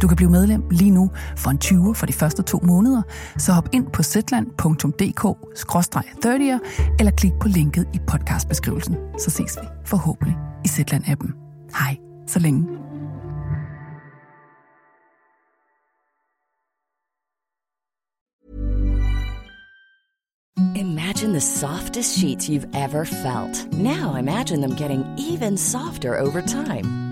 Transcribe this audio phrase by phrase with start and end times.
[0.00, 3.02] Du kan blive medlem lige nu for en 20 for de første to måneder,
[3.38, 6.58] så hop ind på zetland.dk-30'er
[6.98, 8.96] eller klik på linket i podcastbeskrivelsen.
[9.18, 11.32] Så ses vi forhåbentlig i Zetland-appen.
[11.78, 12.66] Hej, så længe.
[20.74, 23.72] Imagine the softest sheets you've ever felt.
[23.72, 27.11] Now imagine them getting even softer over time.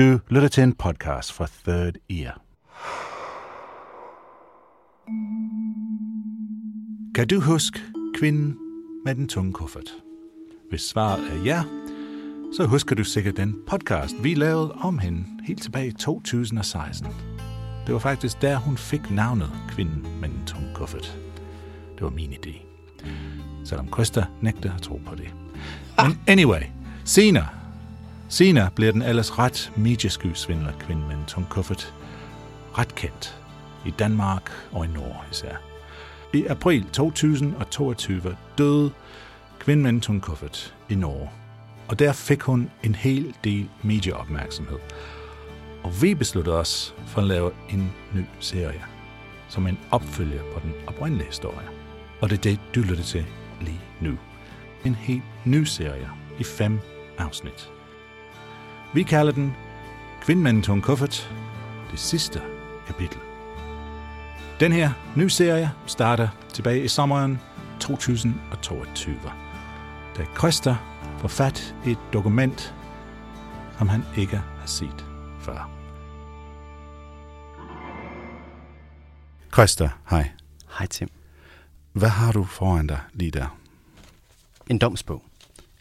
[0.00, 2.40] Du lytter til en podcast fra Third Ear.
[7.14, 7.80] Kan du huske
[8.18, 8.56] kvinden
[9.04, 9.90] med den tunge kuffert?
[10.70, 11.62] Hvis svaret er ja,
[12.56, 17.06] så husker du sikkert den podcast, vi lavede om hende helt tilbage i 2016.
[17.86, 21.18] Det var faktisk der, hun fik navnet Kvinden med den tunge kuffert.
[21.94, 22.62] Det var min idé.
[23.64, 25.34] Selvom Krista nægter at tro på det.
[25.96, 26.62] Men anyway,
[27.04, 27.59] senere,
[28.30, 31.94] senere bliver den ellers ret mediesky svindler kvinde med en tung kuffert
[32.78, 33.40] ret kendt
[33.86, 35.56] i Danmark og i Norge især.
[36.34, 38.90] I april 2022 døde
[39.58, 41.30] kvinden med en tung kuffert i Norge,
[41.88, 44.78] og der fik hun en hel del medieopmærksomhed.
[45.82, 48.84] Og vi besluttede os for at lave en ny serie,
[49.48, 51.68] som en opfølger på den oprindelige historie.
[52.20, 53.26] Og det er det, du lytter til
[53.60, 54.18] lige nu.
[54.84, 56.08] En helt ny serie
[56.38, 56.80] i fem
[57.18, 57.70] afsnit.
[58.94, 59.56] Vi kalder den
[60.20, 61.34] Kvinden med en kuffert,
[61.90, 62.42] det sidste
[62.86, 63.18] kapitel.
[64.60, 67.40] Den her nye serie starter tilbage i sommeren
[67.80, 69.16] 2022,
[70.16, 70.76] da Krista
[71.18, 72.74] får fat i et dokument,
[73.78, 75.06] som han ikke har set
[75.40, 75.70] før.
[79.50, 80.30] Krista, hej.
[80.78, 81.08] Hej Tim.
[81.92, 83.58] Hvad har du foran dig lige der?
[84.66, 85.22] En domsbog.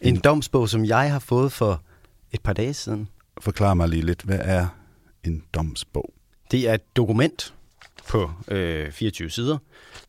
[0.02, 1.82] En domsbog, som jeg har fået for
[2.32, 3.08] et par dage siden.
[3.42, 4.68] Forklar mig lige lidt, hvad er
[5.24, 6.14] en domsbog?
[6.52, 7.54] Det er et dokument
[8.08, 9.58] på øh, 24 sider,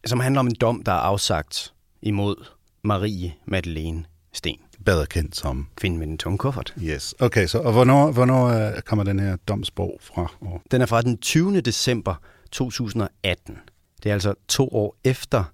[0.06, 2.44] som handler om en dom, der er afsagt imod
[2.82, 5.68] Marie Madeleine Sten, Bedre kendt som...
[5.76, 6.74] kvinden med den tunge kuffert.
[6.82, 7.14] Yes.
[7.20, 10.32] Okay, så og hvornår, hvornår øh, kommer den her domsbog fra?
[10.70, 11.60] Den er fra den 20.
[11.60, 12.14] december
[12.52, 13.58] 2018.
[14.02, 15.44] Det er altså to år efter,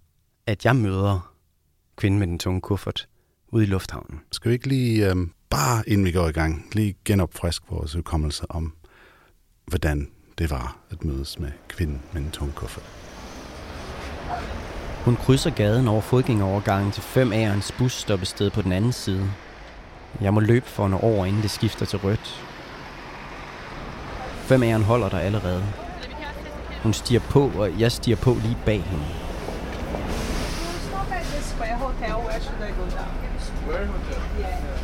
[0.46, 1.34] at jeg møder
[1.96, 3.08] kvinden med den tunge kuffert
[3.52, 4.20] ude i lufthavnen.
[4.32, 5.16] Skal vi ikke lige, øh,
[5.50, 8.72] bare inden vi går i gang, lige genopfriske vores hukommelse om,
[9.66, 10.08] hvordan
[10.38, 12.84] det var at mødes med kvinden med en tung kuffert?
[15.04, 19.30] Hun krydser gaden over fodgængerovergangen til 5A'erens busstoppested på den anden side.
[20.20, 22.42] Jeg må løbe for hende over, inden det skifter til rødt.
[24.50, 25.64] 5A'eren holder der allerede.
[26.82, 29.04] Hun stiger på, og jeg stiger på lige bag hende.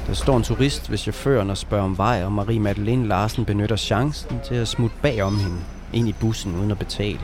[0.07, 3.77] Der står en turist ved chaufføren og spørger om vej, og Marie Madeleine Larsen benytter
[3.77, 5.57] chancen til at smutte bagom hende
[5.93, 7.21] ind i bussen uden at betale.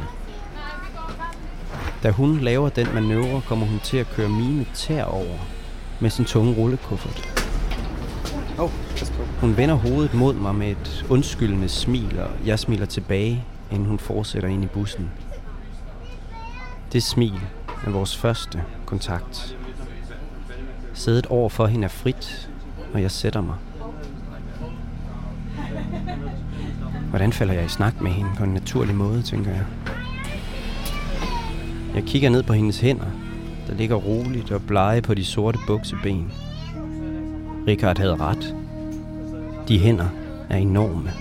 [2.03, 5.39] Da hun laver den manøvre, kommer hun til at køre mine tær over
[6.00, 7.45] med sin tunge rullekuffert.
[9.41, 13.99] Hun vender hovedet mod mig med et undskyldende smil, og jeg smiler tilbage, inden hun
[13.99, 15.11] fortsætter ind i bussen.
[16.93, 17.41] Det smil
[17.87, 19.57] er vores første kontakt.
[20.95, 22.51] Sædet over for hende er frit,
[22.95, 23.55] og jeg sætter mig.
[27.09, 29.65] Hvordan falder jeg i snak med hende på en naturlig måde, tænker jeg.
[31.95, 33.11] Jeg kigger ned på hendes hænder,
[33.67, 36.33] der ligger roligt og blege på de sorte bukseben.
[37.67, 38.55] Richard havde ret.
[39.69, 40.09] De hænder
[40.51, 41.13] er enorme.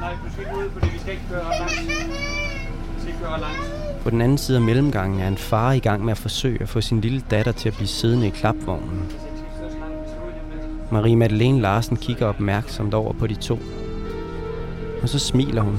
[0.00, 1.80] Nej, du skal ikke ud, fordi vi skal ikke køre langt.
[2.94, 3.69] Vi skal ikke køre langt.
[4.02, 6.68] På den anden side af mellemgangen er en far i gang med at forsøge at
[6.68, 9.12] få sin lille datter til at blive siddende i klapvognen.
[10.92, 13.58] Marie Madeleine Larsen kigger opmærksomt over på de to.
[15.02, 15.78] Og så smiler hun.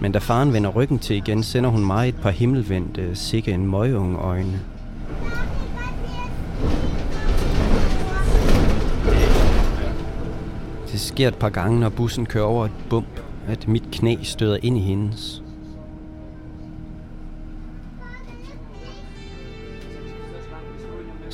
[0.00, 3.66] Men da faren vender ryggen til igen, sender hun mig et par himmelvendte, sikke en
[3.66, 4.60] møgeunge øjne.
[10.92, 14.58] Det sker et par gange, når bussen kører over et bump, at mit knæ støder
[14.62, 15.42] ind i hendes.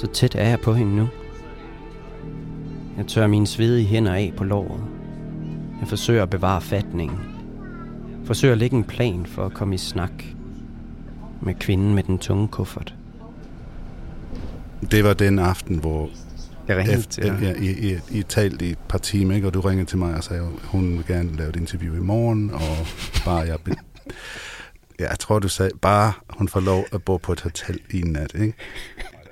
[0.02, 1.08] Så tæt er jeg på hende nu.
[2.96, 4.84] Jeg tør mine svedige hænder af på låret.
[5.80, 7.18] Jeg forsøger at bevare fatningen.
[8.24, 10.24] Forsøger at lægge en plan for at komme i snak
[11.40, 12.94] med kvinden med den tunge kuffert.
[14.90, 16.10] Det var den aften, hvor
[16.68, 19.46] Jeg ringede efter, til ja, I, I, I talte i et par timer, ikke?
[19.46, 22.00] og du ringede til mig og sagde, at hun vil gerne lave et interview i
[22.00, 22.86] morgen, og
[23.24, 23.58] bare jeg...
[23.64, 23.74] Be...
[25.00, 28.00] Ja, jeg tror, du sagde, bare hun får lov at bo på et hotel i
[28.00, 28.54] en nat, ikke?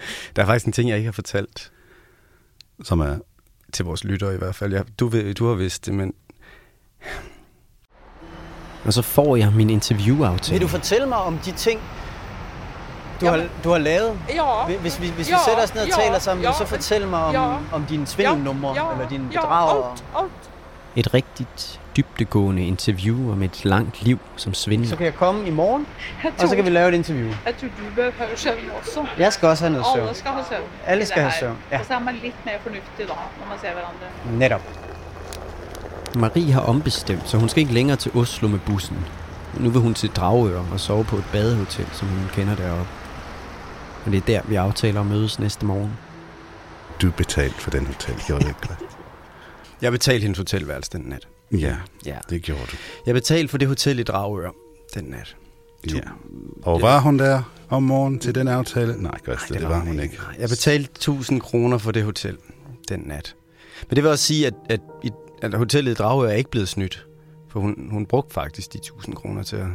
[0.36, 1.72] Der er faktisk en ting, jeg ikke har fortalt
[2.84, 3.16] Som er...
[3.72, 4.72] til vores lyttere i hvert fald.
[4.72, 6.14] Jeg, du, ved, du har vidst det, men...
[8.84, 10.52] Og så får jeg min interviewaftale.
[10.52, 11.80] Vil du fortælle mig om de ting,
[13.20, 13.40] du, Jamen.
[13.40, 14.18] har, du har lavet?
[14.28, 14.76] Ja.
[14.80, 17.06] Hvis vi, hvis vi Ja, sætter os ned og ja, taler sammen, ja, så fortæl
[17.06, 17.56] mig om, ja.
[17.72, 19.90] om dine svindelnumre, ja, eller dine ja, bedrager.
[19.90, 20.50] alt, alt.
[20.96, 24.88] Et rigtigt dybdegående interview om et langt liv som svindler.
[24.88, 25.86] Så kan jeg komme i morgen,
[26.24, 27.28] Jeg og så kan vi lave et interview.
[27.46, 29.06] jeg tror du behøver søvn også.
[29.18, 30.06] Jeg skal også have noget søvn.
[30.06, 30.66] Alle skal have søvn.
[30.86, 31.78] Alle skal have søvn, ja.
[31.78, 34.38] Og så er man lidt mere fornuftig da, når man ser hverandre.
[34.38, 34.62] Netop.
[36.14, 38.96] Marie har ombestemt, så hun skal ikke længere til Oslo med bussen.
[39.58, 42.86] Nu vil hun til Dragør og sove på et badehotel, som hun kender deroppe.
[44.06, 45.98] Og det er der, vi aftaler at mødes næste morgen.
[47.02, 48.68] Du betalte for den hotel, gjorde du ikke?
[49.82, 51.28] Jeg betalte hendes hotelværelse den nat.
[51.52, 51.76] Ja,
[52.06, 52.18] Ja.
[52.30, 52.76] det gjorde du.
[53.06, 54.50] Jeg betalte for det hotel i Dragør
[54.94, 55.36] den nat.
[55.94, 56.00] Ja.
[56.62, 59.02] Og var hun der om morgenen til den aftale?
[59.02, 60.18] Nej, Christa, det, det var var hun ikke.
[60.38, 62.36] Jeg betalte 1000 kroner for det hotel
[62.88, 63.34] den nat.
[63.88, 64.80] Men det vil også sige, at, at,
[65.42, 67.06] at hotellet i Dragør er ikke blevet snydt.
[67.48, 69.66] For hun, hun brugte faktisk de 1000 kroner til at,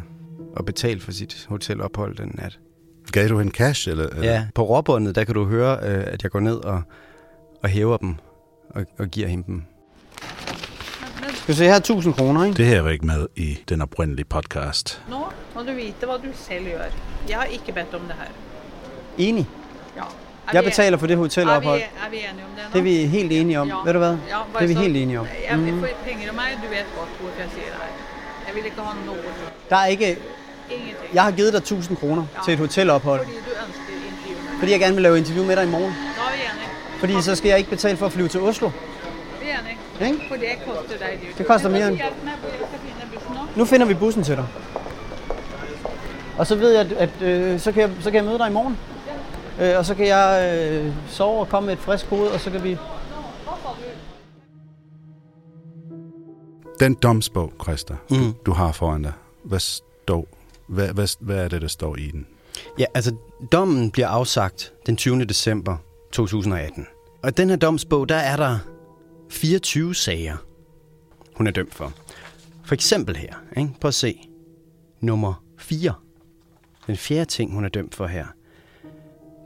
[0.57, 2.59] at betale for sit hotelophold den nat.
[3.11, 4.07] Gav du en cash, eller?
[4.09, 4.31] eller?
[4.31, 6.81] Ja, på råbåndet, der kan du høre, øh, at jeg går ned og,
[7.63, 8.15] og hæver dem
[8.69, 9.63] og, og giver hende dem.
[11.45, 12.57] Skal vi se, her er 1000 kroner, ikke?
[12.57, 15.01] Det her var ikke med i den oprindelige podcast.
[15.09, 15.15] Nå
[15.55, 16.81] må du vite hvad du selv gør.
[17.29, 18.29] Jeg har ikke bedt om det her.
[19.17, 19.47] Enig.
[19.95, 20.01] Ja.
[20.01, 20.05] Er
[20.53, 21.81] Jeg betaler for det er vi, hotelophold.
[21.81, 22.69] er vi enige om det nå?
[22.73, 23.71] Det er vi helt enige om.
[23.85, 24.09] Ved du hvad?
[24.09, 25.27] Ja, Det er vi så- helt enige om.
[25.49, 25.79] Jeg Mhm.
[25.79, 27.91] får penge af mig, du ved godt, hvorfor jeg siger det her.
[28.47, 29.21] Jeg vil ikke have noget.
[29.69, 30.07] Der er ikke...
[30.69, 30.97] Ingenting.
[31.13, 34.59] Jeg har givet dig 1000 kroner til et hotelophold, Fordi du ønsker interview med mig.
[34.59, 35.93] fordi jeg gerne vil lave interview med dig i morgen.
[36.17, 36.99] Nå er vi enige.
[36.99, 38.67] Fordi så skal jeg ikke betale for at flyve til Oslo.
[38.69, 38.73] Vi
[39.49, 39.74] er enige.
[40.01, 40.17] Ikke?
[40.27, 41.37] For det koster dig det.
[41.37, 41.99] Det koster mere end-
[43.55, 43.65] nu.
[43.65, 44.45] Finder vi bussen til dig.
[46.37, 48.49] Og så ved jeg, at, at øh, så, kan jeg, så kan jeg møde dig
[48.49, 48.77] i morgen.
[49.61, 52.51] Øh, og så kan jeg øh, sove og komme med et frisk hoved, og så
[52.51, 52.77] kan vi...
[56.79, 58.17] Den domsbog, Christa, mm.
[58.17, 59.11] du, du har foran dig,
[59.43, 60.27] hvad, står,
[60.67, 62.27] hvad, hvad, hvad er det, der står i den?
[62.79, 63.15] Ja, altså
[63.51, 65.25] dommen bliver afsagt den 20.
[65.25, 65.77] december
[66.11, 66.87] 2018.
[67.23, 68.57] Og i den her domsbog, der er der
[69.35, 70.37] 24 sager,
[71.35, 71.93] hun er dømt for.
[72.63, 73.69] For eksempel her, ikke?
[73.81, 74.29] Prøv at se.
[75.01, 75.93] Nummer 4.
[76.87, 78.25] Den fjerde ting, hun er dømt for her.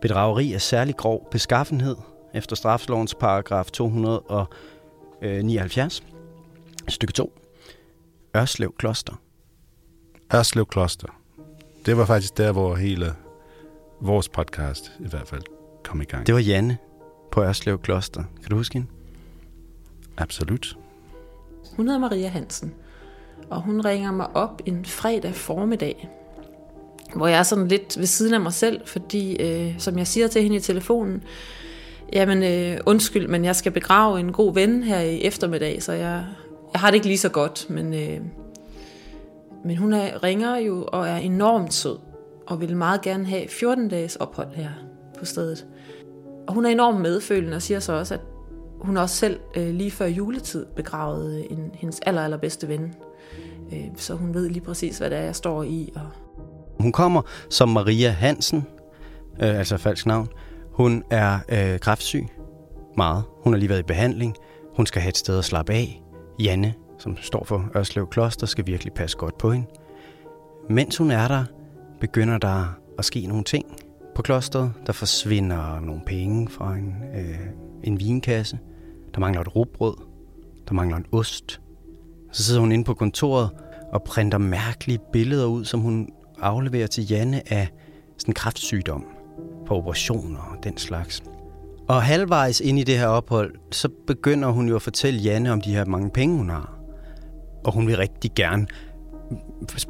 [0.01, 1.95] Bedrageri af særlig grov beskaffenhed
[2.33, 6.03] efter straflovens paragraf 279,
[6.87, 7.39] stykke 2.
[8.35, 9.21] Ørslev Kloster.
[10.33, 11.07] Ørslev Kloster.
[11.85, 13.13] Det var faktisk der, hvor hele
[14.01, 15.43] vores podcast i hvert fald
[15.83, 16.27] kom i gang.
[16.27, 16.77] Det var Janne
[17.31, 18.23] på Ørslev Kloster.
[18.41, 18.87] Kan du huske hende?
[20.19, 20.77] Absolut.
[21.75, 22.73] Hun hedder Maria Hansen,
[23.49, 26.09] og hun ringer mig op en fredag formiddag,
[27.15, 30.27] hvor jeg er sådan lidt ved siden af mig selv, fordi, øh, som jeg siger
[30.27, 31.23] til hende i telefonen,
[32.13, 36.25] jamen øh, undskyld, men jeg skal begrave en god ven her i eftermiddag, så jeg,
[36.73, 38.19] jeg har det ikke lige så godt, men, øh,
[39.65, 41.97] men hun er, ringer jo og er enormt sød,
[42.47, 44.69] og vil meget gerne have 14 dages ophold her
[45.19, 45.65] på stedet.
[46.47, 48.21] Og hun er enormt medfølende og siger så også, at
[48.81, 52.95] hun også selv øh, lige før juletid begravede øh, en, hendes aller, allerbedste ven.
[53.73, 55.91] Øh, så hun ved lige præcis, hvad det er, jeg står i.
[55.95, 56.01] Og
[56.79, 58.67] Hun kommer som Maria Hansen,
[59.41, 60.27] øh, altså falsk navn.
[60.71, 62.27] Hun er øh, kræftsyg.
[62.97, 63.23] Meget.
[63.43, 64.35] Hun har lige været i behandling.
[64.75, 66.01] Hun skal have et sted at slappe af.
[66.39, 69.67] Janne, som står for Ørslev Kloster, skal virkelig passe godt på hende.
[70.69, 71.45] Mens hun er der,
[72.01, 73.65] begynder der at ske nogle ting
[74.15, 74.73] på klosteret.
[74.85, 77.39] Der forsvinder nogle penge fra en, øh,
[77.83, 78.59] en vinkasse.
[79.13, 79.93] Der mangler et rugbrød.
[80.67, 81.61] Der mangler en ost.
[82.31, 83.49] Så sidder hun inde på kontoret
[83.91, 86.09] og printer mærkelige billeder ud, som hun
[86.41, 87.67] afleverer til Janne af
[88.17, 89.05] sådan kraftsygdom
[89.67, 91.23] på operationer og den slags.
[91.87, 95.61] Og halvvejs ind i det her ophold, så begynder hun jo at fortælle Janne om
[95.61, 96.79] de her mange penge, hun har.
[97.63, 98.67] Og hun vil rigtig gerne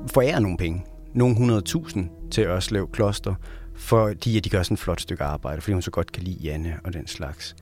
[0.08, 0.86] forære nogle penge.
[1.14, 2.00] Nogle 100.000
[2.32, 3.36] til Ørslev Kloster,
[3.76, 6.38] fordi at de gør sådan et flot stykke arbejde, fordi hun så godt kan lide
[6.44, 7.56] Janne og den slags.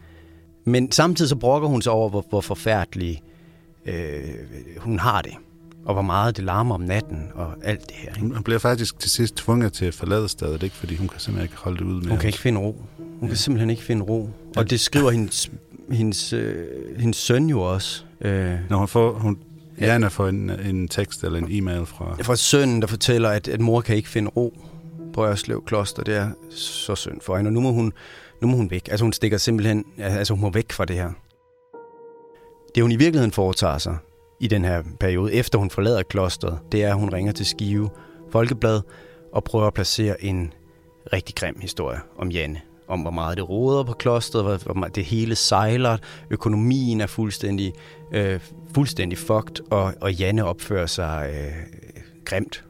[0.67, 3.21] Men samtidig så brokker hun sig over, hvor, hvor forfærdelig
[3.85, 4.21] øh,
[4.77, 5.33] hun har det
[5.85, 8.09] og hvor meget det larmer om natten og alt det her.
[8.09, 8.21] Ikke?
[8.21, 10.75] Hun bliver faktisk til sidst tvunget til at forlade stedet, ikke?
[10.75, 12.81] fordi hun kan simpelthen ikke holde det ud med Hun kan ikke finde ro.
[12.97, 13.27] Hun ja.
[13.27, 14.29] kan simpelthen ikke finde ro.
[14.55, 15.51] Og det skriver hendes,
[15.91, 16.65] hendes, øh,
[16.99, 18.03] hendes søn jo også.
[18.21, 19.37] Øh, Når hun får, hun,
[19.81, 22.15] Jana får en, en tekst eller en e-mail fra...
[22.21, 24.53] Fra sønnen, der fortæller, at, at mor kan ikke finde ro
[25.13, 26.03] på Ørslev Kloster.
[26.03, 27.93] Det er så synd for hende, og nu må hun,
[28.41, 28.87] nu må hun væk.
[28.91, 31.11] Altså hun stikker simpelthen, altså hun må væk fra det her.
[32.75, 33.97] Det hun i virkeligheden foretager sig,
[34.39, 37.89] i den her periode, efter hun forlader klosteret, det er, at hun ringer til Skive
[38.31, 38.81] Folkeblad
[39.33, 40.53] og prøver at placere en
[41.13, 42.61] rigtig grim historie om Janne.
[42.87, 45.97] Om hvor meget det råder på klosteret, hvor meget det hele sejler,
[46.29, 47.73] økonomien er fuldstændig,
[48.13, 48.39] øh,
[48.73, 51.53] fuldstændig fucked, og, og Janne opfører sig øh,
[52.25, 52.63] grimt.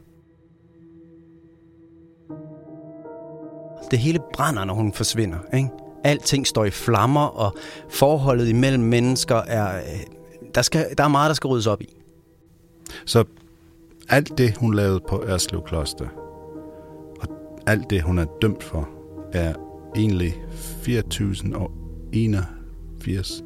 [3.90, 5.38] Det hele brænder, når hun forsvinder.
[5.54, 5.68] Ikke?
[6.04, 7.56] Alting står i flammer, og
[7.90, 10.00] forholdet imellem mennesker er øh,
[10.54, 11.94] der, skal, der er meget, der skal ryddes op i.
[13.06, 13.24] Så
[14.08, 16.06] alt det, hun lavede på Ørslev Kloster,
[17.20, 17.28] og
[17.66, 18.88] alt det, hun er dømt for,
[19.32, 19.54] er
[19.96, 20.34] egentlig
[20.82, 21.70] 4.000 og
[22.12, 23.42] 81,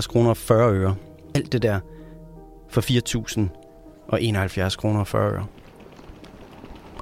[0.00, 0.94] 4.071 kroner og 40 øre.
[1.34, 1.80] Alt det der
[2.68, 3.40] for 4.000
[4.08, 5.46] og 71 kroner og 40 øre.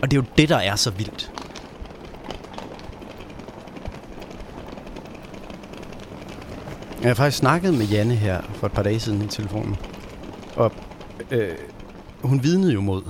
[0.02, 1.32] Og det er jo det, der er så vildt.
[7.02, 9.76] Jeg har faktisk snakket med Janne her for et par dage siden i telefonen.
[10.56, 10.72] Og
[11.30, 11.58] øh,
[12.22, 13.02] hun vidnede jo mod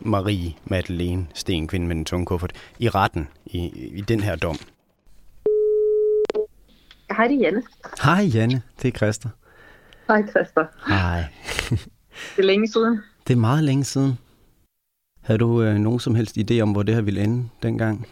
[0.00, 4.56] Marie Madeleine Stenkvinde med den tunge kuffert i retten i, i den her dom.
[7.16, 7.62] Hej, det er Janne.
[8.02, 9.28] Hej Janne, det er Christer.
[10.08, 10.66] Hej Christer.
[10.88, 11.24] Hej.
[12.36, 13.00] det er længe siden.
[13.26, 14.18] Det er meget længe siden.
[15.28, 18.08] Havde du øh, nogen som helst idé om, hvor det her ville ende dengang?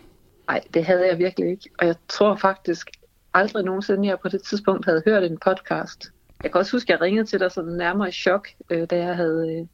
[0.49, 1.71] Nej, det havde jeg virkelig ikke.
[1.79, 2.91] Og jeg tror faktisk,
[3.35, 6.13] aldrig nogensinde, jeg på det tidspunkt havde hørt en podcast.
[6.43, 8.97] Jeg kan også huske, at jeg ringede til dig sådan nærmere i chok, øh, da
[8.97, 9.67] jeg havde øh,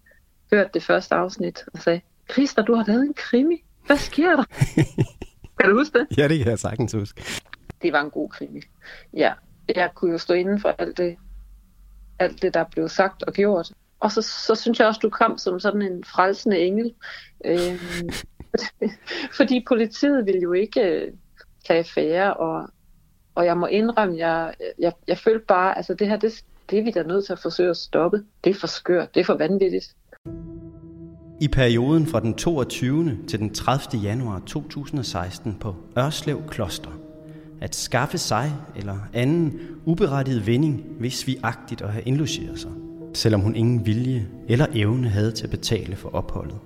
[0.52, 2.00] hørt det første afsnit, og sagde,
[2.32, 3.64] Christa, du har lavet en krimi.
[3.86, 4.44] Hvad sker der?
[5.60, 6.18] kan du huske det?
[6.18, 7.22] Ja, det kan jeg sagtens huske.
[7.82, 8.60] Det var en god krimi.
[9.16, 9.32] Ja,
[9.76, 11.16] jeg kunne jo stå inden for alt det,
[12.18, 13.72] alt det, der blev sagt og gjort.
[14.02, 16.94] Og så, så synes jeg også, du kom som sådan en frelsende engel.
[17.44, 17.82] Øh,
[19.38, 21.12] fordi politiet ville jo ikke øh,
[21.66, 22.68] tage affære, og
[23.34, 26.82] og jeg må indrømme, jeg, jeg, jeg følte bare, altså det her, det, det er
[26.82, 28.24] vi da nødt til at forsøge at stoppe.
[28.44, 29.94] Det er for skørt, det er for vanvittigt.
[31.40, 33.18] I perioden fra den 22.
[33.28, 34.02] til den 30.
[34.02, 36.90] januar 2016 på Ørslev Kloster
[37.60, 42.70] at skaffe sig eller anden uberettiget vinding, hvis vi agtigt at have indlogeret sig,
[43.14, 46.56] selvom hun ingen vilje eller evne havde til at betale for opholdet.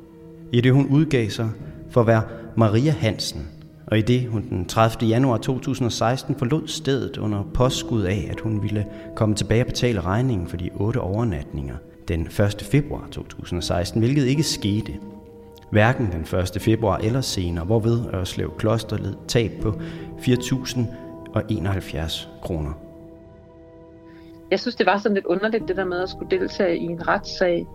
[0.53, 1.51] I det hun udgav sig
[1.91, 2.23] for at være
[2.57, 3.49] Maria Hansen,
[3.87, 5.09] og i det hun den 30.
[5.09, 8.87] januar 2016 forlod stedet under påskud af, at hun ville
[9.17, 11.77] komme tilbage og betale regningen for de otte overnatninger
[12.09, 12.67] den 1.
[12.71, 14.93] februar 2016, hvilket ikke skete.
[15.71, 16.63] Hverken den 1.
[16.63, 19.81] februar eller senere, hvorved Ørslev Kloster led tab på
[20.19, 22.86] 4.071 kroner.
[24.51, 27.09] Jeg synes, det var sådan lidt underligt, det der med at skulle deltage i en
[27.09, 27.67] retssag,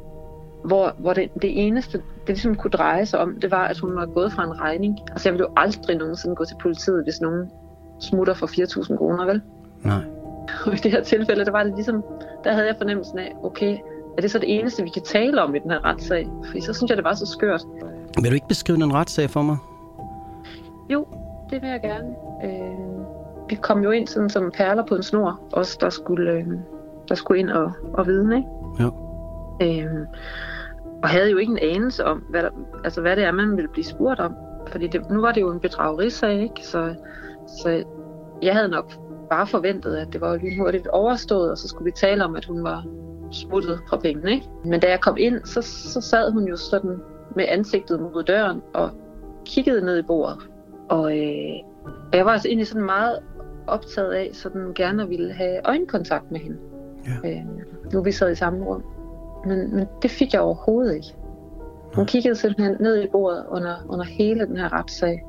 [0.64, 3.96] hvor, hvor det, det eneste, det ligesom kunne dreje sig om, det var, at hun
[3.96, 5.00] var gået fra en regning.
[5.12, 7.52] Altså jeg ville jo aldrig nogensinde gå til politiet, hvis nogen
[8.00, 9.42] smutter for 4.000 kroner, vel?
[9.84, 10.04] Nej.
[10.66, 12.04] Og i det her tilfælde, der var det ligesom,
[12.44, 13.78] der havde jeg fornemmelsen af, okay,
[14.18, 16.28] er det så det eneste, vi kan tale om i den her retssag?
[16.46, 17.62] For så synes jeg, det var så skørt.
[18.22, 19.58] Vil du ikke beskrive den retssag for mig?
[20.90, 21.08] Jo,
[21.50, 22.08] det vil jeg gerne.
[22.44, 23.21] Øh,
[23.52, 26.48] vi kom jo ind sådan som perler på en snor, os der skulle, øh,
[27.10, 28.50] der skulle ind og, og vidne, ikke?
[28.80, 28.94] Jo.
[29.62, 30.08] Øh,
[31.04, 32.50] og havde jo ikke en anelse om, hvad, der,
[32.84, 34.36] altså hvad det er, man ville blive spurgt om.
[34.68, 36.68] Fordi det, nu var det jo en bedragerisag, ikke?
[36.68, 36.96] Så,
[37.48, 37.84] så
[38.42, 38.94] jeg havde nok
[39.30, 42.46] bare forventet, at det var lige hurtigt overstået, og så skulle vi tale om, at
[42.46, 42.86] hun var
[43.32, 44.32] smuttet fra pengene.
[44.32, 44.50] Ikke?
[44.66, 47.02] Men da jeg kom ind, så, så sad hun jo sådan
[47.36, 48.90] med ansigtet mod døren og
[49.46, 50.38] kiggede ned i bordet.
[50.90, 51.72] Og øh,
[52.14, 53.20] jeg var altså egentlig sådan meget
[53.72, 56.58] optaget af, sådan gerne ville have øjenkontakt med hende.
[57.24, 57.30] Ja.
[57.30, 57.42] Øh,
[57.94, 58.84] nu vi sad i samme rum.
[59.46, 61.16] Men, men det fik jeg overhovedet ikke.
[61.96, 65.24] Hun kiggede simpelthen ned i bordet under, under hele den her retssag.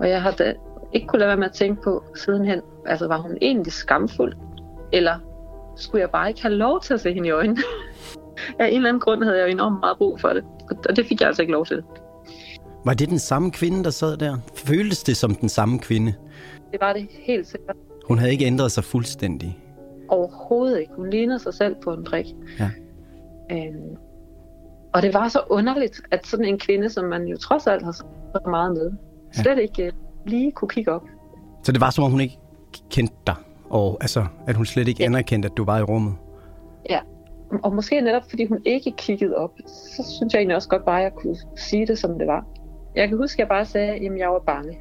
[0.00, 0.54] Og jeg har da
[0.92, 4.32] ikke kunne lade være med at tænke på sidenhen, altså var hun egentlig skamfuld?
[4.92, 5.14] Eller
[5.76, 7.60] skulle jeg bare ikke have lov til at se hende i øjnene?
[8.58, 10.44] Af en eller anden grund havde jeg jo enormt meget brug for det,
[10.88, 11.82] og det fik jeg altså ikke lov til.
[12.84, 14.36] Var det den samme kvinde, der sad der?
[14.54, 16.14] Føltes det som den samme kvinde?
[16.72, 17.76] Det var det helt sikkert.
[18.08, 19.58] Hun havde ikke ændret sig fuldstændig.
[20.08, 20.92] Overhovedet ikke.
[20.96, 22.26] Hun lignede sig selv på en prik.
[22.58, 22.70] Ja.
[23.52, 23.96] Øhm,
[24.92, 27.92] og det var så underligt, at sådan en kvinde, som man jo trods alt har
[27.92, 28.04] så
[28.46, 28.92] meget med,
[29.36, 29.42] Ja.
[29.42, 29.92] slet ikke øh,
[30.26, 31.02] lige kunne kigge op.
[31.62, 32.38] Så det var som om hun ikke
[32.90, 33.34] kendte dig,
[33.70, 35.06] og altså, at hun slet ikke ja.
[35.06, 36.14] anerkendte, at du var i rummet.
[36.90, 37.00] Ja,
[37.62, 40.98] og måske netop fordi hun ikke kiggede op, så synes jeg egentlig også godt bare,
[40.98, 42.46] at jeg kunne sige det, som det var.
[42.96, 44.78] Jeg kan huske, at jeg bare sagde, at jeg var bange.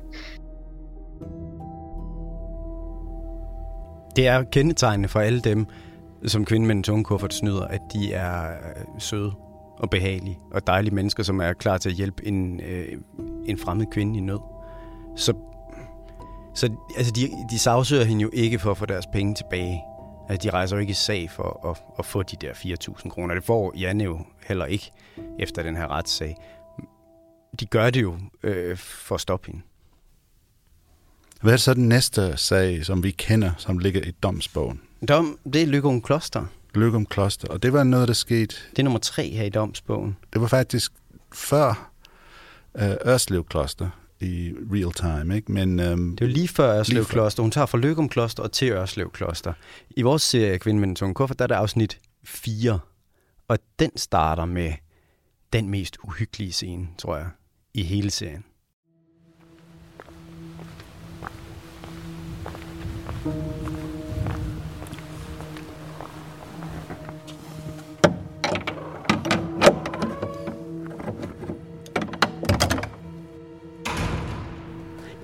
[4.17, 5.65] Det er kendetegnende for alle dem,
[6.25, 9.31] som kvinden med den tunge kuffert snyder, at de er øh, søde
[9.77, 12.87] og behagelige og dejlige mennesker, som er klar til at hjælpe en, øh,
[13.45, 14.39] en fremmed kvinde i nød.
[15.15, 15.33] Så,
[16.55, 19.83] så altså, de, de sagsøger hende jo ikke for at få deres penge tilbage.
[20.29, 23.35] Altså, de rejser jo ikke i sag for at, at få de der 4.000 kroner.
[23.35, 24.91] Det får Janne jo heller ikke
[25.39, 26.35] efter den her retssag.
[27.59, 29.61] De gør det jo øh, for at stoppe hende.
[31.41, 34.81] Hvad er så den næste sag, som vi kender, som ligger i domsbogen?
[35.07, 36.45] Dom, det er Lykkeum Kloster.
[36.75, 38.55] Lykkeum Kloster, og det var noget, der skete...
[38.69, 40.17] Det er nummer tre her i domsbogen.
[40.33, 40.91] Det var faktisk
[41.33, 41.91] før
[42.73, 43.89] uh, Ørslev Kloster
[44.21, 45.51] i real time, ikke?
[45.51, 47.43] Men, um, Det er jo lige før Ørslev Kloster.
[47.43, 49.53] Hun tager fra Løgum Kloster og til Ørslev Kloster.
[49.89, 52.79] I vores serie Kvinde med den tunge kuffert, der er der afsnit 4.
[53.47, 54.73] Og den starter med
[55.53, 57.27] den mest uhyggelige scene, tror jeg,
[57.73, 58.43] i hele serien.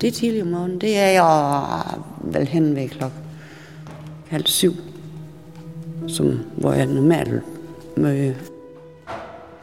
[0.04, 0.82] Det er tidlig om morgenen.
[0.82, 1.84] Det er jeg
[2.22, 3.20] vel hen ved klokken
[4.28, 4.74] halv syv,
[6.08, 7.44] som, hvor jeg normalt
[7.98, 8.34] møder.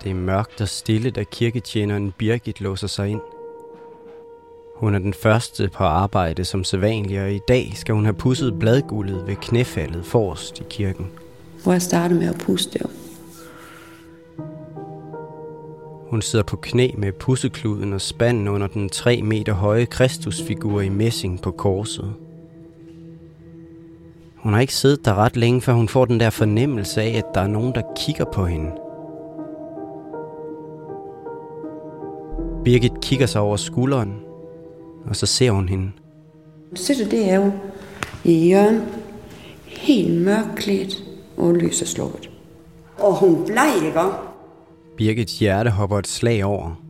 [0.02, 3.20] Det er mørkt og stille, da kirketjeneren Birgit låser sig ind.
[4.76, 8.58] Hun er den første på arbejde som sædvanlig, og i dag skal hun have pudset
[8.58, 11.06] bladguldet ved knæfaldet forrest i kirken.
[11.62, 12.99] Hvor jeg starter med at puste jo.
[16.10, 20.88] Hun sidder på knæ med pussekluden og spanden under den 3 meter høje Kristusfigur i
[20.88, 22.14] messing på korset.
[24.36, 27.24] Hun har ikke siddet der ret længe, før hun får den der fornemmelse af, at
[27.34, 28.70] der er nogen, der kigger på hende.
[32.64, 34.14] Birgit kigger sig over skulderen,
[35.06, 35.90] og så ser hun hende.
[36.74, 37.52] Sætter det er jo
[38.24, 38.84] i hjørnet,
[39.66, 41.04] helt mørklædt,
[41.36, 42.30] og lyset slukket.
[42.98, 44.29] Og hun bleg, ikke?
[45.00, 46.80] Birgits hjerte hopper et slag over.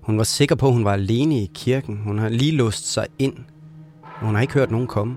[0.00, 2.00] Hun var sikker på, at hun var alene i kirken.
[2.04, 3.34] Hun har lige låst sig ind.
[4.02, 5.16] Hun har ikke hørt nogen komme.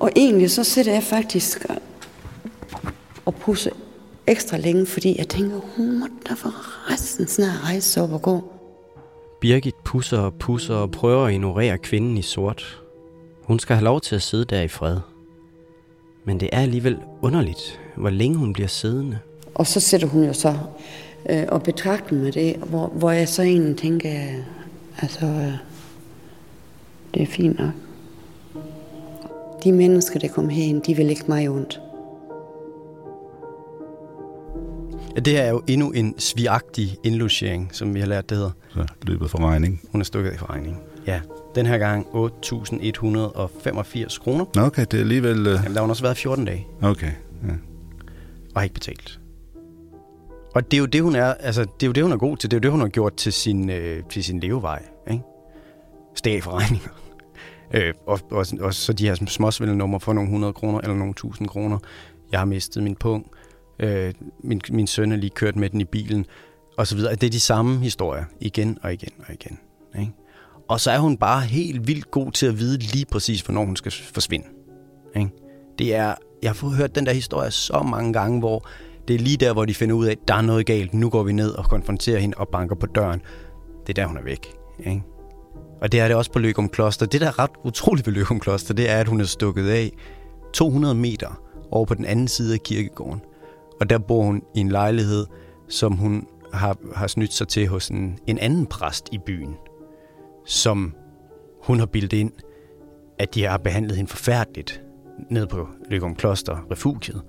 [0.00, 1.66] Og egentlig så sidder jeg faktisk
[3.24, 3.70] og pusser
[4.26, 6.54] ekstra længe, fordi jeg tænker, hun må da for
[6.92, 8.52] resten snart rejse op og gå.
[9.40, 12.82] Birgit pusser og pusser og prøver at ignorere kvinden i sort.
[13.42, 14.98] Hun skal have lov til at sidde der i fred.
[16.24, 19.18] Men det er alligevel underligt, hvor længe hun bliver siddende.
[19.54, 20.58] Og så sætter hun jo så
[21.30, 24.10] øh, og betragter med det, hvor, hvor jeg så egentlig tænker,
[24.98, 25.52] altså, øh,
[27.14, 27.72] det er fint nok.
[29.64, 31.80] De mennesker, der kom herind, de vil ikke mig ondt.
[35.16, 38.52] Det her er jo endnu en svigagtig indlogering, som vi har lært, det hedder.
[38.68, 39.80] Så løbet for regning.
[39.92, 40.80] Hun er stukket i for regning.
[41.06, 41.20] Ja,
[41.54, 44.44] den her gang 8.185 kroner.
[44.54, 45.40] Nå, Okay, det er alligevel...
[45.40, 45.46] Uh...
[45.46, 46.66] Jamen, der har hun også været 14 dage.
[46.82, 47.10] Okay,
[47.42, 47.48] ja.
[48.54, 49.20] Og har ikke betalt.
[50.54, 52.36] Og det er jo det, hun er, altså, det er jo det, hun er god
[52.36, 52.50] til.
[52.50, 54.82] Det er jo det, hun har gjort til sin, øh, til sin levevej.
[55.10, 55.22] Ikke?
[56.14, 56.88] Stag for regninger.
[57.74, 61.48] øh, og, og, og, så de her småsvindelnummer for nogle 100 kroner eller nogle 1000
[61.48, 61.78] kroner.
[62.32, 63.30] Jeg har mistet min pung.
[63.78, 64.14] Øh,
[64.44, 66.26] min, min søn er lige kørt med den i bilen.
[66.78, 67.14] Og så videre.
[67.14, 68.24] Det er de samme historier.
[68.40, 69.58] Igen og igen og igen.
[69.98, 70.12] Ikke?
[70.68, 73.76] Og så er hun bare helt vildt god til at vide lige præcis, hvornår hun
[73.76, 74.46] skal forsvinde.
[75.16, 75.30] Ikke?
[75.78, 78.68] Det er, jeg har fået hørt den der historie så mange gange, hvor
[79.08, 80.94] det er lige der, hvor de finder ud af, at der er noget galt.
[80.94, 83.22] Nu går vi ned og konfronterer hende og banker på døren.
[83.86, 84.46] Det er der, hun er væk.
[84.78, 85.02] Ikke?
[85.80, 87.06] Og det er det også på Løgum Kloster.
[87.06, 89.92] Det, der er ret utroligt ved Løgum Kloster, det er, at hun er stukket af
[90.52, 91.40] 200 meter
[91.70, 93.20] over på den anden side af kirkegården.
[93.80, 95.26] Og der bor hun i en lejlighed,
[95.68, 99.54] som hun har, har snydt sig til hos en, en anden præst i byen,
[100.46, 100.94] som
[101.62, 102.32] hun har bildet ind,
[103.18, 104.82] at de har behandlet hende forfærdeligt
[105.30, 107.22] ned på Løgum Kloster, refugiet.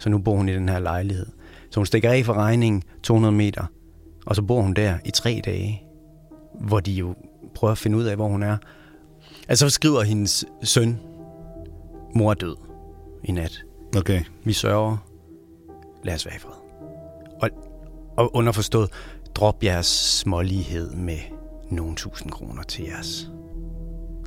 [0.00, 1.26] Så nu bor hun i den her lejlighed.
[1.70, 3.64] Så hun stikker af for regningen 200 meter,
[4.26, 5.82] og så bor hun der i tre dage,
[6.60, 7.14] hvor de jo
[7.54, 8.56] prøver at finde ud af, hvor hun er.
[9.48, 10.98] Altså, så skriver hendes søn,
[12.14, 12.56] mor er død
[13.24, 13.64] i nat.
[13.96, 14.22] Okay.
[14.44, 14.96] Vi sørger.
[16.04, 16.52] Lad os være i fred.
[17.42, 17.50] Og,
[18.16, 18.90] og underforstået,
[19.34, 21.18] drop jeres smålighed med
[21.70, 23.30] nogle tusind kroner til jeres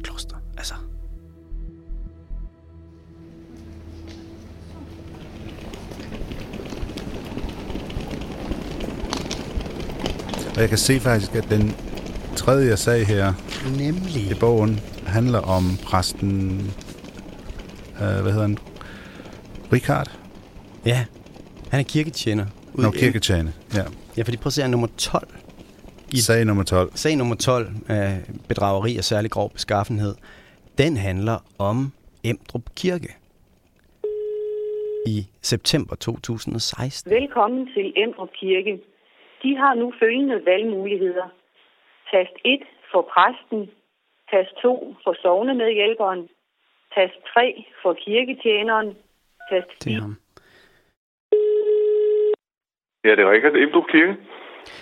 [0.03, 0.36] kloster.
[0.57, 0.73] Altså,
[10.55, 11.63] Og jeg kan se faktisk, at den
[12.35, 13.33] tredje sag her
[13.77, 14.31] Nemlig.
[14.31, 16.59] i bogen handler om præsten,
[18.01, 18.57] øh, hvad hedder han?
[19.73, 20.11] Richard?
[20.85, 21.05] Ja,
[21.71, 22.45] han er kirketjener.
[22.73, 23.83] Nå, kirketjene, ja.
[24.17, 25.27] Ja, fordi prøv at se, han er nummer 12.
[26.11, 26.91] I sag nummer 12.
[26.95, 30.15] Sag nummer 12 af bedrageri og særlig grov beskaffenhed,
[30.77, 31.91] den handler om
[32.23, 33.15] Emdrup Kirke
[35.07, 37.11] i september 2016.
[37.11, 38.92] Velkommen til Emdrup Kirke.
[39.43, 41.27] De har nu følgende valgmuligheder.
[42.12, 42.60] Tast 1
[42.91, 43.62] for præsten,
[44.32, 46.21] tast 2 for sovnemedhjælperen,
[46.95, 48.88] tast 3 for kirketjeneren,
[49.51, 49.91] tast 4.
[49.91, 50.15] Det er ham.
[53.06, 54.15] Ja, det er Rikard Emdrup Kirke.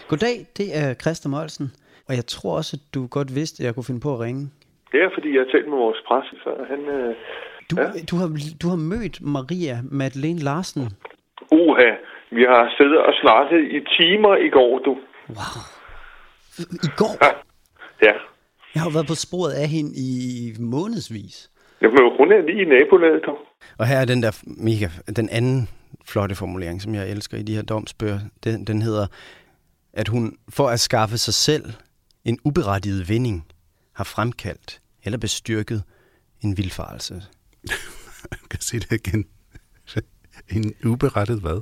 [0.09, 1.67] Goddag, det er Christa Molsen.
[2.07, 4.43] Og jeg tror også, at du godt vidste, at jeg kunne finde på at ringe.
[4.91, 6.79] Det er, fordi jeg har talt med vores presse, så han...
[6.97, 7.15] Øh,
[7.71, 7.87] Du, ja.
[8.11, 8.27] du, har,
[8.61, 10.81] du har mødt Maria Madeleine Larsen.
[11.51, 11.91] uha,
[12.31, 14.93] vi har siddet og snakket i timer i går, du.
[15.37, 15.57] Wow.
[16.87, 17.13] I går?
[18.05, 18.13] Ja.
[18.73, 20.09] Jeg har jo været på sporet af hende i
[20.59, 21.51] månedsvis.
[21.81, 23.37] Jamen, hun er lige i nabolaget, du.
[23.77, 25.69] Og her er den der mega, den anden
[26.05, 28.19] flotte formulering, som jeg elsker i de her domsbøger.
[28.43, 29.07] Den, den hedder,
[29.93, 31.65] at hun for at skaffe sig selv
[32.25, 33.45] en uberettiget vinding
[33.95, 35.83] har fremkaldt eller bestyrket
[36.43, 37.13] en vildfarelse.
[38.31, 39.25] Jeg kan se det igen.
[40.49, 41.61] En uberettet hvad?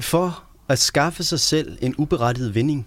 [0.00, 2.86] For at skaffe sig selv en uberettiget vinding,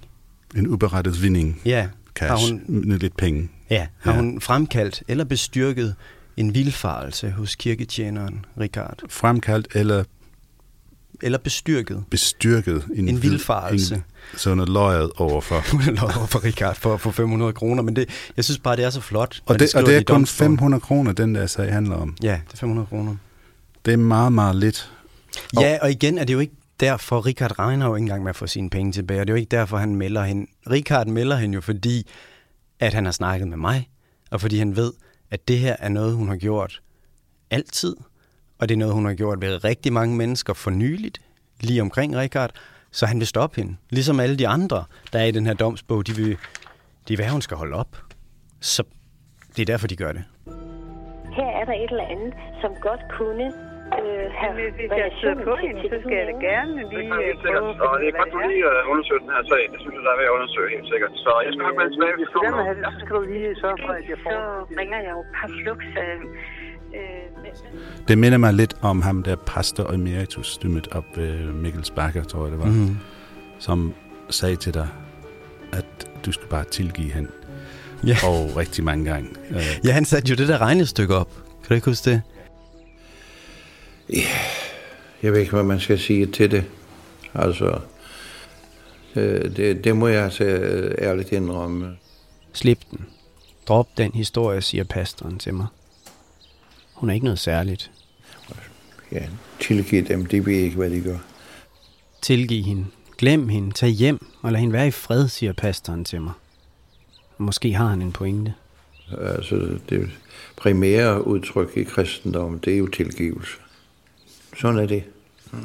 [0.55, 1.61] En uberettet vinding.
[1.65, 2.29] ja, Cash.
[2.29, 3.49] har hun, lidt penge.
[3.69, 4.17] ja, har ja.
[4.19, 5.95] hun fremkaldt eller bestyrket
[6.37, 8.99] en vildfarelse hos kirketjeneren Richard.
[9.09, 10.03] Fremkaldt eller
[11.21, 12.03] Eller bestyrket.
[12.09, 12.83] bestyrket.
[12.95, 13.95] En vid- vildfarelse.
[13.95, 14.03] En,
[14.37, 15.63] så hun er løjet overfor.
[15.71, 18.85] Hun er lov for Richard for få 500 kroner, men det, jeg synes bare, det
[18.85, 19.41] er så flot.
[19.45, 20.57] Og de det, og det er i kun domsbogen.
[20.57, 22.15] 500 kroner, den der sag handler om.
[22.23, 23.15] Ja, det er 500 kroner.
[23.85, 24.91] Det er meget, meget lidt.
[25.59, 28.35] Ja, og igen er det jo ikke derfor, Richard regner jo ikke engang med at
[28.35, 30.51] få sine penge tilbage, og det er jo ikke derfor, han melder hende.
[30.69, 32.07] Richard melder hende jo, fordi
[32.79, 33.89] at han har snakket med mig,
[34.31, 34.93] og fordi han ved,
[35.31, 36.81] at det her er noget, hun har gjort
[37.51, 37.95] altid,
[38.59, 41.21] og det er noget, hun har gjort ved rigtig mange mennesker for nyligt,
[41.61, 42.51] lige omkring Richard,
[42.91, 43.75] så han vil stoppe hende.
[43.89, 44.83] Ligesom alle de andre,
[45.13, 46.37] der er i den her domsbog, de vil,
[47.07, 47.97] de vil have, hun skal holde op.
[48.59, 48.83] Så
[49.55, 50.23] det er derfor, de gør det.
[51.35, 54.25] Her er der et eller andet, som godt kunne øh,
[54.57, 57.81] Men hvis jeg sidder på hende, så skal jeg da gerne lige øh, prøve at
[57.87, 59.63] Og det er godt, du lige undersøger den her sag.
[59.73, 61.11] Det synes jeg, der er ved at undersøge helt sikkert.
[61.25, 62.63] Så jeg skal nok melde tilbage, hvis du kommer.
[62.95, 64.31] Så skal du lige sørge for, at jeg får...
[64.35, 64.41] Så
[64.81, 65.79] ringer jeg jo par flux.
[66.03, 66.19] Øh,
[66.97, 67.23] øh,
[68.07, 72.23] Det minder mig lidt om ham der pastor emeritus, du mødte op ved Mikkels Bakker,
[72.31, 72.97] tror jeg det var, mm-hmm.
[73.67, 73.93] som
[74.39, 74.87] sagde til dig,
[75.79, 75.85] at
[76.25, 77.31] du skal bare tilgive hende.
[78.11, 78.15] Ja.
[78.29, 79.29] Og rigtig mange gange.
[79.57, 81.31] Øh, Ja, han satte jo det der regnestykke op.
[81.61, 82.21] Kan du ikke huske det?
[85.23, 86.63] Jeg ved ikke, hvad man skal sige til det.
[87.33, 87.79] Altså,
[89.15, 90.43] det, det, det må jeg altså
[90.99, 91.97] ærligt indrømme.
[92.53, 93.05] Slip den.
[93.67, 95.67] Drop den historie, siger pastoren til mig.
[96.93, 97.91] Hun er ikke noget særligt.
[99.11, 99.25] Ja,
[99.59, 101.17] tilgive dem, de ved ikke, hvad de gør.
[102.21, 102.85] Tilgiv hende.
[103.17, 103.71] Glem hende.
[103.71, 106.33] Tag hjem og lad hende være i fred, siger pastoren til mig.
[107.37, 108.53] Måske har han en pointe.
[109.21, 110.09] Altså, det
[110.55, 113.57] primære udtryk i kristendom, det er jo tilgivelse.
[114.61, 115.03] Sådan er det.
[115.51, 115.57] Mm.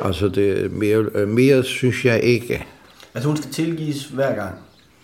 [0.00, 2.66] Altså, det, mere, mere synes jeg ikke.
[3.14, 4.54] Altså hun skal tilgives hver gang.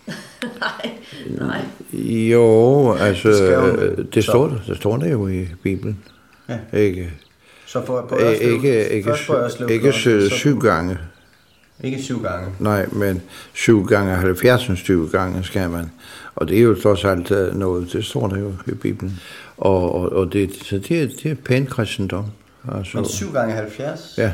[0.61, 0.91] nej,
[1.47, 1.61] nej.
[1.93, 4.05] Jo, altså, Det skal hun.
[4.13, 5.99] det står, der, det står der jo i Bibelen.
[6.49, 6.77] Ja.
[6.79, 7.09] Ikke,
[7.65, 10.97] Så på, på ikke, Ørslev, ikke, ikke, først på Ørslev ikke syv, så- syv gange.
[11.83, 12.47] Ikke syv gange.
[12.59, 13.21] Nej, men
[13.53, 15.91] 7 gange 70 20 gange skal man.
[16.35, 19.19] Og det er jo trods alt øh, noget, det står der jo i Bibelen.
[19.57, 22.25] Og, og, og det, så det, er, det er pæn kristendom.
[22.67, 24.13] Altså, Men 7 gange 70?
[24.17, 24.33] Ja,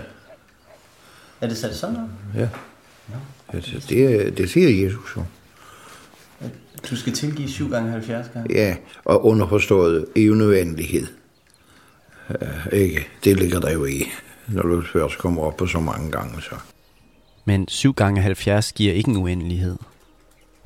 [1.42, 2.10] Er det sat sådan op?
[2.36, 2.48] ja.
[3.48, 5.24] Altså, det, er- det siger Jesus jo.
[6.90, 8.56] Du skal tilgive 7 gange 70 gange?
[8.56, 11.08] Ja, og underforstået i unødvendighed.
[12.30, 12.38] Uh,
[12.72, 13.08] ikke?
[13.24, 14.04] Det ligger der jo i,
[14.48, 16.42] når du først kommer op på så mange gange.
[16.42, 16.56] Så.
[17.46, 19.76] Men 7 gange 70 giver ikke en uendelighed.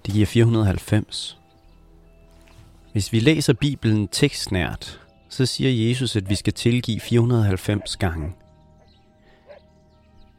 [0.05, 1.37] Det giver 490.
[2.91, 8.31] Hvis vi læser Bibelen tekstnært, så siger Jesus, at vi skal tilgive 490 gange.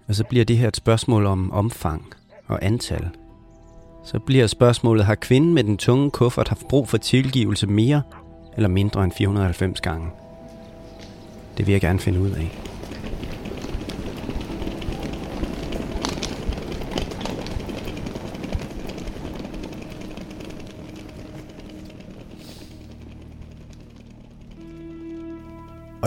[0.09, 2.13] Og så bliver det her et spørgsmål om omfang
[2.47, 3.09] og antal.
[4.05, 8.03] Så bliver spørgsmålet, har kvinden med den tunge kuffert haft brug for tilgivelse mere
[8.57, 10.11] eller mindre end 490 gange?
[11.59, 12.70] Det vil jeg gerne finde ud af.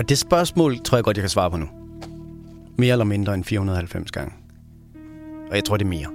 [0.04, 1.66] Og det spørgsmål tror jeg godt, jeg kan svare på nu.
[2.78, 4.34] Mere eller mindre end 490 gange.
[5.50, 6.08] Og jeg tror, det er mere.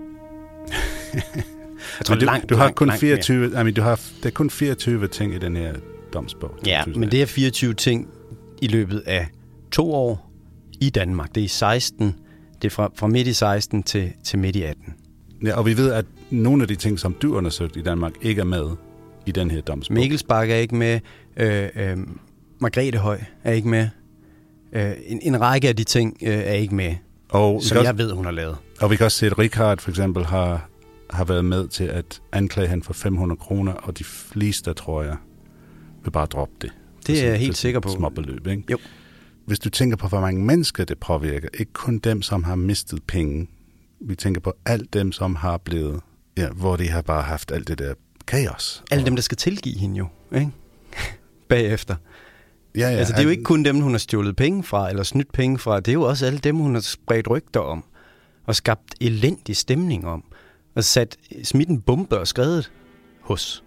[1.15, 1.23] jeg
[2.05, 3.17] tror, Men du, langt, du har langt, kun langt mere.
[3.17, 5.75] 24, I mean, du har, det er kun 24 ting i den her
[6.13, 6.55] domsbog.
[6.67, 8.09] Ja, men det er 24 ting
[8.63, 9.29] i løbet af
[9.73, 10.33] to år
[10.81, 11.35] i Danmark.
[11.35, 12.15] Det er i 16,
[12.63, 14.95] det er fra, fra midt i 16 til, til midt i 18.
[15.45, 18.41] Ja, og vi ved, at nogle af de ting, som du undersøgte i Danmark, ikke
[18.41, 18.67] er med
[19.27, 19.95] i den her domsbog.
[19.95, 21.01] Mikkelsbak er ikke med,
[21.37, 21.97] øh, øh,
[22.61, 23.89] Margrethe Høj er ikke med,
[24.73, 26.95] øh, en, en række af de ting øh, er ikke med,
[27.29, 28.57] og som jeg ved, hun har lavet.
[28.81, 30.69] Og vi kan også se, at Richard for eksempel har,
[31.11, 35.17] har været med til at anklage han for 500 kroner, og de fleste, tror jeg,
[36.05, 36.73] vil bare droppe det.
[37.07, 37.89] Det er jeg helt sikker på.
[37.89, 38.63] Små beløb, ikke?
[38.71, 38.79] Jo.
[39.47, 43.03] Hvis du tænker på, hvor mange mennesker det påvirker, ikke kun dem, som har mistet
[43.03, 43.49] penge.
[44.01, 46.01] Vi tænker på alt dem, som har blevet,
[46.37, 47.95] ja, hvor de har bare haft alt det der
[48.27, 48.85] kaos.
[48.91, 50.51] Alle dem, der skal tilgive hende jo, ikke?
[51.49, 51.97] Bagefter.
[52.77, 55.03] Ja, ja, altså, det er jo ikke kun dem, hun har stjålet penge fra, eller
[55.03, 55.81] snydt penge fra.
[55.81, 57.85] Det er jo også alle dem, hun har spredt rygter om,
[58.47, 60.25] og skabt elendig stemning om,
[60.75, 62.71] og sat smidt en bombe og skrevet
[63.21, 63.65] hos.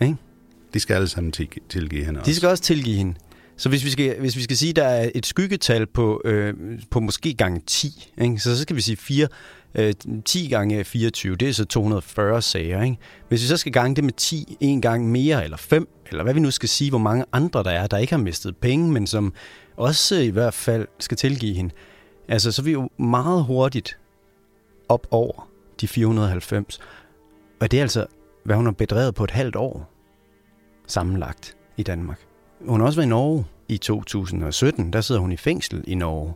[0.00, 0.16] Ikke?
[0.74, 3.14] De skal alle sammen til- tilgive hende De skal også tilgive hende.
[3.56, 6.54] Så hvis vi skal, hvis vi skal sige, at der er et skyggetal på, øh,
[6.90, 8.38] på måske gange 10, ikke?
[8.38, 9.28] Så, så skal vi sige 4,
[9.74, 12.82] øh, 10 gange 24, det er så 240 sager.
[12.82, 12.96] Ikke?
[13.28, 16.34] Hvis vi så skal gange det med 10 en gang mere, eller 5, eller hvad
[16.34, 19.06] vi nu skal sige, hvor mange andre der er, der ikke har mistet penge, men
[19.06, 19.32] som
[19.76, 21.74] også i hvert fald skal tilgive hende,
[22.28, 23.98] altså så er vi jo meget hurtigt
[24.88, 25.48] op over
[25.80, 26.80] de 490.
[27.60, 28.06] Og det er altså,
[28.44, 29.90] hvad hun har bedrevet på et halvt år
[30.86, 32.33] sammenlagt i Danmark.
[32.66, 34.92] Hun har også været i Norge i 2017.
[34.92, 36.32] Der sidder hun i fængsel i Norge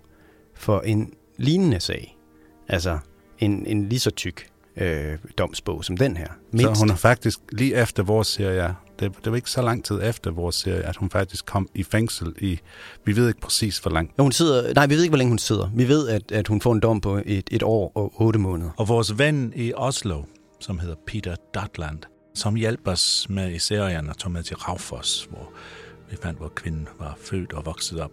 [0.55, 2.19] for en lignende sag.
[2.69, 2.99] Altså
[3.39, 6.29] en, en lige så tyk øh, domsbog som den her.
[6.59, 10.01] Så hun har faktisk lige efter vores serie, det, det var ikke så lang tid
[10.03, 12.61] efter vores serie, at hun faktisk kom i fængsel i,
[13.05, 14.11] vi ved ikke præcis hvor lang.
[14.19, 15.71] Ja, hun sidder, nej, vi ved ikke, hvor længe hun sidder.
[15.75, 18.71] Vi ved, at, at hun får en dom på et, et år og otte måneder.
[18.77, 20.23] Og vores ven i Oslo,
[20.61, 21.99] som hedder Peter Dutland,
[22.35, 25.53] som hjælper os med i serien og tog med til Raufoss, hvor
[26.11, 28.11] vi fandt, hvor kvinden var født og vokset op.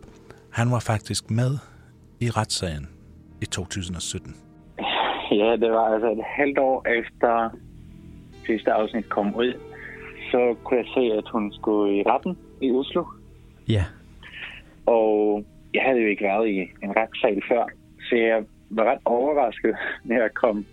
[0.51, 1.51] Han var faktisk med
[2.19, 2.87] i retssagen
[3.41, 4.35] i 2017.
[5.31, 7.49] Ja, det var altså et halvt år efter
[8.45, 9.53] sidste afsnit kom ud.
[10.31, 13.03] Så kunne jeg se, at hun skulle i retten i Oslo.
[13.69, 13.83] Ja.
[14.85, 17.65] Og jeg havde jo ikke været i en retssal før,
[18.09, 19.75] så jeg var ret overrasket,
[20.07, 20.65] når jeg kom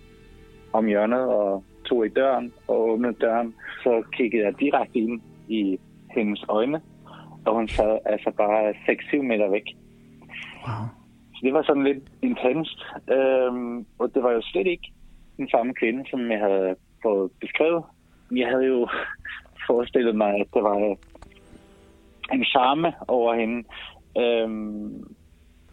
[0.72, 3.54] om hjørnet og tog i døren og åbnede døren.
[3.82, 5.78] Så kiggede jeg direkte ind i
[6.10, 6.80] hendes øjne,
[7.46, 9.66] og hun sad altså bare 6-7 meter væk.
[10.66, 10.86] Wow.
[11.34, 12.78] Så det var sådan lidt intenst.
[13.10, 14.92] Øhm, og det var jo slet ikke
[15.36, 17.84] den samme kvinde, som jeg havde fået beskrevet.
[18.36, 18.88] Jeg havde jo
[19.66, 20.96] forestillet mig, at det var
[22.32, 23.68] en charme over hende.
[24.18, 25.04] Øhm,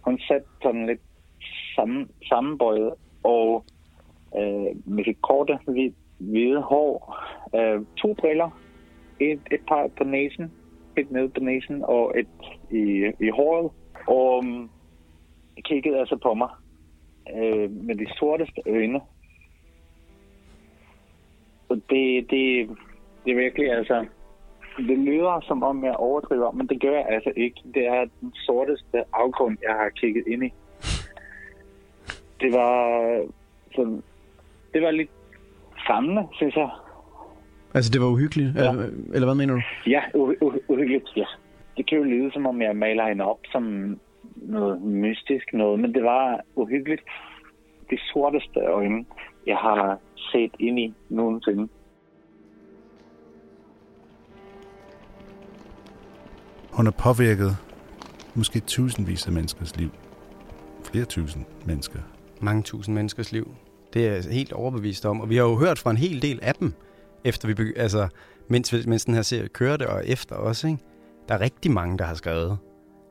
[0.02, 1.02] hun satte sådan lidt
[1.76, 3.66] sammen, sammenbøjet og
[4.38, 7.18] øh, med sit korte, hvid, hvide hår.
[7.56, 8.50] Øh, to briller.
[9.20, 10.52] Et, et par på næsen.
[11.00, 12.28] Et nede på næsen og et
[12.72, 13.72] i, i håret.
[14.08, 14.70] Og um,
[15.66, 16.50] kiggede altså på mig
[17.36, 19.02] øh, med de sorteste øjne.
[21.70, 22.70] Og det, det,
[23.26, 24.06] det er virkelig altså...
[24.78, 27.62] Det lyder som om jeg overdriver, men det gør jeg altså ikke.
[27.74, 30.54] Det er den sorteste afgrund, jeg har kigget ind i.
[32.42, 32.74] Det var
[33.76, 34.04] sådan,
[34.74, 35.10] det var lidt
[35.78, 36.70] skræmmende, synes jeg.
[37.74, 38.56] Altså, det var uhyggeligt?
[38.56, 38.72] Ja.
[39.14, 39.62] Eller hvad mener du?
[39.88, 41.26] Ja, u- uhyggeligt, ja.
[41.78, 43.64] Det kan jo lyde, som om jeg maler hende op som
[44.36, 47.02] noget mystisk noget, men det var uhyggeligt.
[47.90, 49.06] De sorteste øjne,
[49.48, 51.68] jeg har set ind i nogensinde.
[56.72, 57.58] Hun har påvirket
[58.36, 59.90] måske tusindvis af menneskers liv.
[60.84, 62.00] Flere tusind mennesker.
[62.42, 63.48] Mange tusind menneskers liv.
[63.94, 65.22] Det er jeg helt overbevist om.
[65.22, 66.74] Og vi har jo hørt fra en hel del af dem,
[67.26, 68.08] efter vi begy- altså,
[68.48, 70.68] mens, mens den her serie kørte, og efter også.
[70.68, 70.80] Ikke?
[71.28, 72.58] Der er rigtig mange, der har skrevet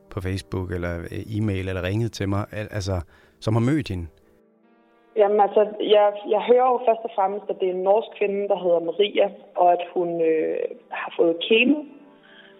[0.09, 2.95] på Facebook, eller øh, e-mail, eller ringet til mig, altså,
[3.39, 4.07] som har mødt hende.
[5.21, 5.61] Jamen altså,
[5.95, 8.79] jeg, jeg hører jo først og fremmest, at det er en norsk kvinde, der hedder
[8.89, 9.27] Maria,
[9.61, 10.57] og at hun øh,
[11.01, 11.77] har fået kemo.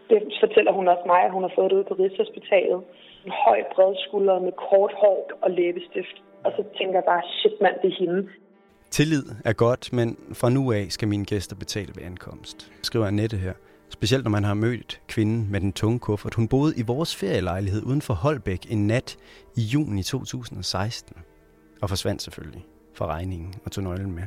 [0.09, 2.79] Det fortæller hun også mig, at hun har fået det ude på Rigshospitalet.
[3.25, 6.15] En høj, bred skulder med kort hår og læbestift.
[6.45, 8.19] Og så tænker jeg bare, shit mand, det er hende.
[8.91, 12.71] Tillid er godt, men fra nu af skal mine gæster betale ved ankomst.
[12.84, 13.54] Skriver Annette her.
[13.89, 16.34] Specielt når man har mødt kvinden med den tunge kuffert.
[16.34, 19.17] Hun boede i vores ferielejlighed uden for Holbæk en nat
[19.56, 21.15] i juni 2016.
[21.82, 24.23] Og forsvandt selvfølgelig fra regningen og tog nøglen med.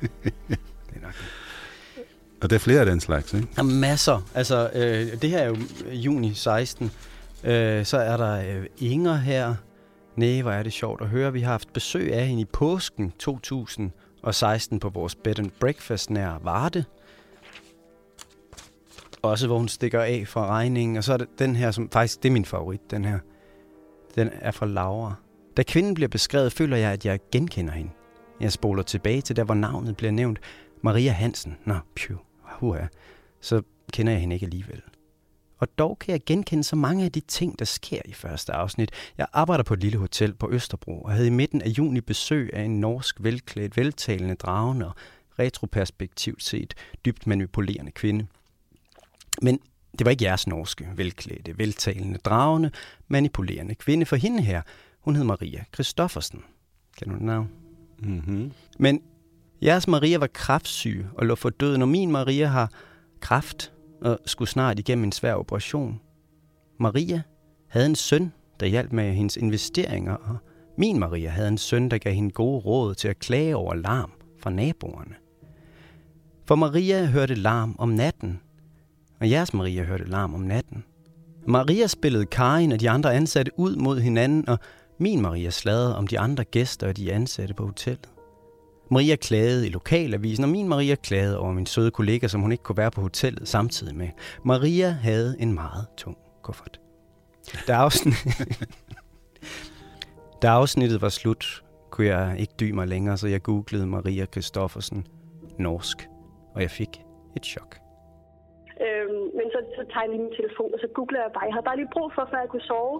[0.24, 1.14] det er nok
[2.42, 3.48] Og der er flere af den slags, ikke?
[3.56, 4.28] Der er masser.
[4.34, 5.56] Altså, øh, det her er jo
[5.92, 6.90] juni 16.
[7.44, 9.54] Øh, så er der øh, Inger her.
[10.16, 11.32] Næh, hvor er det sjovt at høre.
[11.32, 16.38] Vi har haft besøg af hende i påsken 2016 på vores bed and breakfast nær
[16.42, 16.84] Varde.
[19.22, 20.96] Også hvor hun stikker af fra regningen.
[20.96, 23.18] Og så er det den her, som faktisk det er min favorit, den her.
[24.14, 25.14] Den er fra Laura.
[25.56, 27.90] Da kvinden bliver beskrevet, føler jeg, at jeg genkender hende.
[28.40, 30.38] Jeg spoler tilbage til der, hvor navnet bliver nævnt.
[30.82, 31.56] Maria Hansen.
[31.64, 32.86] Nå, pju, huha.
[33.40, 34.82] Så kender jeg hende ikke alligevel.
[35.64, 38.90] Og dog kan jeg genkende så mange af de ting, der sker i første afsnit.
[39.18, 42.50] Jeg arbejder på et lille hotel på Østerbro og havde i midten af juni besøg
[42.52, 44.94] af en norsk velklædt, veltalende, dragende og
[45.38, 46.74] retroperspektivt set
[47.04, 48.26] dybt manipulerende kvinde.
[49.42, 49.58] Men
[49.98, 52.70] det var ikke jeres norske, velklædte, veltalende, dragende,
[53.08, 54.06] manipulerende kvinde.
[54.06, 54.62] For hende her,
[55.00, 56.42] hun hed Maria Christoffersen.
[56.98, 57.50] Kan du navn?
[57.98, 58.52] Mm-hmm.
[58.78, 59.02] Men
[59.62, 62.70] jeres Maria var kraftsyg og lå for døden, og min Maria har
[63.20, 63.73] kraft
[64.04, 66.00] og skulle snart igennem en svær operation.
[66.78, 67.22] Maria
[67.68, 70.36] havde en søn, der hjalp med hendes investeringer, og
[70.78, 74.12] min Maria havde en søn, der gav hende gode råd til at klage over larm
[74.40, 75.14] fra naboerne.
[76.46, 78.40] For Maria hørte larm om natten,
[79.20, 80.84] og jeres Maria hørte larm om natten.
[81.46, 84.58] Maria spillede Karin og de andre ansatte ud mod hinanden, og
[84.98, 88.13] min Maria sladrede om de andre gæster og de ansatte på hotellet.
[88.90, 92.64] Maria klagede i lokalavisen, og min Maria klagede over min søde kollega, som hun ikke
[92.64, 94.08] kunne være på hotellet samtidig med.
[94.44, 96.80] Maria havde en meget tung kuffert.
[97.66, 98.14] Da, afsnit...
[100.42, 105.06] da afsnittet var slut, kunne jeg ikke dy mig længere, så jeg googlede Maria Kristoffersen
[105.58, 106.08] norsk,
[106.54, 107.00] og jeg fik
[107.36, 107.76] et chok.
[108.84, 111.46] Øhm, men så, så tager jeg lige min telefon, og så googler jeg bare.
[111.48, 112.96] Jeg havde bare lige brug for, før jeg kunne sove.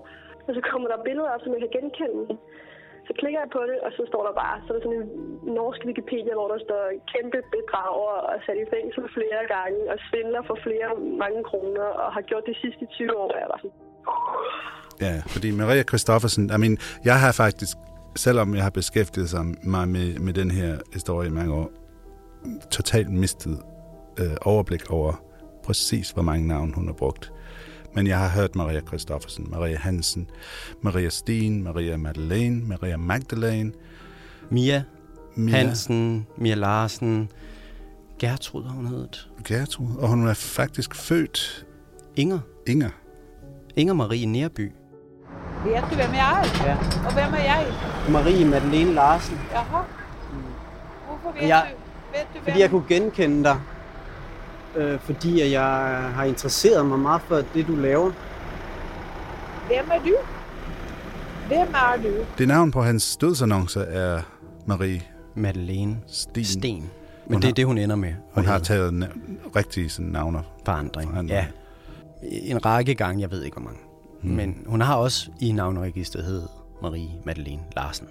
[0.47, 2.23] Og så kommer der billeder op, som jeg kan genkende.
[3.07, 5.09] Så klikker jeg på det, og så står der bare, så er der sådan en
[5.59, 10.43] norsk Wikipedia, hvor der står kæmpe bedrager og sat i fængsel flere gange, og svindler
[10.49, 10.89] for flere
[11.25, 13.77] mange kroner, og har gjort det sidste 20 år, og jeg var sådan,
[15.01, 17.77] Ja, fordi Maria Christoffersen, I mean, jeg har faktisk,
[18.17, 19.31] selvom jeg har beskæftiget
[19.75, 21.69] mig med, med den her historie i mange år,
[22.71, 23.57] totalt mistet
[24.21, 25.13] øh, overblik over
[25.65, 27.33] præcis, hvor mange navne hun har brugt.
[27.95, 30.31] Men jeg har hørt Maria Christoffersen, Maria Hansen,
[30.83, 33.73] Maria Sten, Maria Madeleine, Maria Magdalene,
[34.51, 34.83] Mia,
[35.37, 35.57] Mia.
[35.57, 37.29] Hansen, Mia Larsen,
[38.19, 39.29] Gertrud har hun heddet.
[39.45, 41.67] Gertrud, og hun er faktisk født...
[42.17, 42.39] Inger.
[42.67, 42.91] Inger.
[43.77, 44.73] Inger Marie Nærby.
[45.65, 46.67] Du hvem jeg er?
[46.67, 46.77] Ja.
[47.07, 47.67] Og hvem er jeg?
[48.11, 49.39] Marie Madeleine Larsen.
[49.53, 49.83] Jaha.
[51.09, 52.19] Hvorfor vet Jeg- du?
[52.19, 53.61] Vet du Fordi jeg kunne genkende dig.
[54.77, 55.63] Øh, fordi jeg
[56.15, 58.11] har interesseret mig meget for det, du laver.
[59.67, 60.15] Hvem er du?
[61.49, 62.25] Hvem er du?
[62.39, 64.21] Det navn på hans dødsannonce er
[64.67, 65.03] Marie
[65.35, 66.45] Madeleine Sten.
[66.45, 66.91] Sten.
[67.27, 68.13] Men det er det, hun ender med.
[68.35, 70.43] Hun har taget na- rigtige sådan, navne.
[70.65, 71.29] Forandring.
[71.29, 71.47] Ja.
[72.23, 73.79] En række gange, jeg ved ikke hvor mange.
[74.23, 74.33] Hmm.
[74.33, 76.43] Men hun har også i navneregistret hed
[76.83, 78.07] Marie Madeleine Larsen,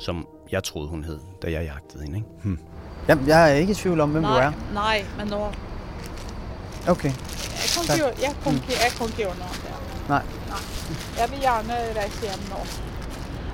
[0.00, 2.16] som jeg troede, hun hed, da jeg jagtede hende.
[2.18, 2.28] Ikke?
[2.42, 2.58] Hmm.
[3.08, 4.52] Jeg, jeg er ikke i tvivl om, hvem du Nej, er.
[4.74, 5.46] nej, men nå.
[6.88, 7.12] Okay.
[7.12, 7.96] Jeg Tak.
[7.96, 9.78] ikke, jeg kan ikke, jeg kan ikke gjøre noe der.
[10.08, 10.22] Nej.
[11.18, 12.60] Jeg vil gjerne reise hjem nå.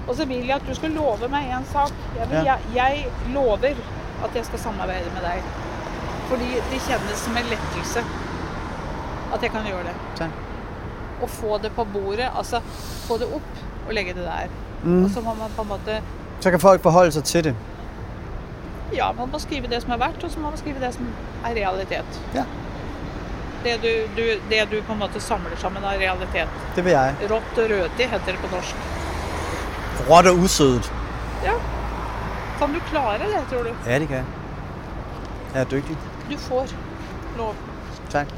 [0.08, 1.92] Og så vil jeg at du skal love meg en sak.
[2.18, 2.42] Jeg, vil, Ja.
[2.44, 3.74] jeg, jeg lover
[4.24, 5.42] at jeg skal samarbeide med deg.
[6.28, 8.04] Fordi det kjennes som en lettelse
[9.34, 9.94] at jeg kan gjøre det.
[10.16, 10.30] Tak.
[11.22, 12.60] Og få det på bordet, altså
[13.06, 14.46] få det opp og legge det der.
[14.84, 15.04] Mm.
[15.04, 16.02] Og så må man på en måte
[16.40, 17.54] Så kan folk forholde sig til det.
[18.94, 21.06] Ja, man må skrive det som er verdt, og så må man skrive det som
[21.44, 22.20] er realitet.
[22.34, 22.44] Ja.
[23.62, 26.48] Det du, du, det du på en måte samler sammen er realitet.
[26.76, 27.28] Det vil jeg.
[27.30, 28.86] Rått og røti heter det på norsk.
[30.08, 30.92] Råt og usødet.
[31.44, 31.54] Ja.
[32.58, 33.74] Kan du klare det, tror du?
[33.86, 34.26] Ja, det kan jeg.
[35.54, 35.96] Jeg er dygtig.
[36.30, 36.74] Du får
[37.36, 37.54] lov.
[38.10, 38.32] Tak.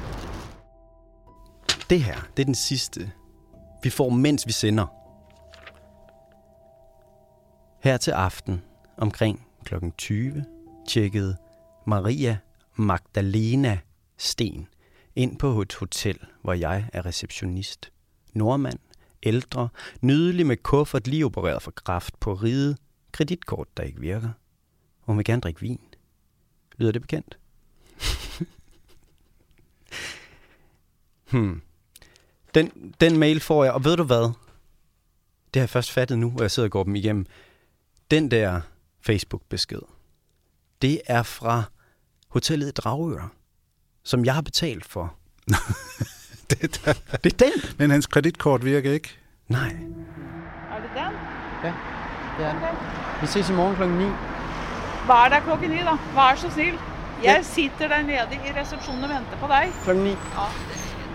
[1.90, 3.11] Det her, det er den sidste,
[3.82, 4.86] vi får, mens vi sender.
[7.84, 8.62] Her til aften,
[8.96, 9.74] omkring kl.
[9.98, 10.44] 20,
[10.88, 11.36] tjekkede
[11.86, 12.38] Maria
[12.76, 13.78] Magdalena
[14.18, 14.66] Sten
[15.16, 17.92] ind på et hotel, hvor jeg er receptionist.
[18.32, 18.78] Nordmand,
[19.22, 19.68] ældre,
[20.00, 22.76] nydelig med kuffert lige opereret for kraft på ride,
[23.12, 24.30] kreditkort, der ikke virker.
[25.00, 25.80] Hun vil gerne drikke vin.
[26.76, 27.38] Lyder det bekendt?
[31.30, 31.62] hmm.
[32.54, 34.32] Den, den mail får jeg, og ved du hvad?
[35.54, 37.26] Det har jeg først fattet nu, hvor jeg sidder og går dem igennem.
[38.10, 38.60] Den der
[39.00, 39.80] Facebook-besked,
[40.82, 41.62] det er fra
[42.28, 43.43] hotellet i Dragør
[44.05, 45.14] som jeg har betalt for.
[46.50, 46.92] det, er
[47.24, 47.61] det er den.
[47.78, 49.16] Men hans kreditkort virker ikke.
[49.48, 49.68] Nej.
[50.72, 51.12] Er det den?
[51.64, 51.72] Ja,
[52.38, 52.76] det er den.
[53.20, 54.05] Vi ses i morgen klokken 9.
[55.07, 55.96] Vær der klokken 9 da.
[56.14, 56.78] Vær så snill.
[57.22, 57.42] Jeg Ja.
[57.42, 59.72] sitter der nede i resepsjonen og venter på deg.
[59.84, 60.11] Klokken 9.
[60.11, 60.46] Ja,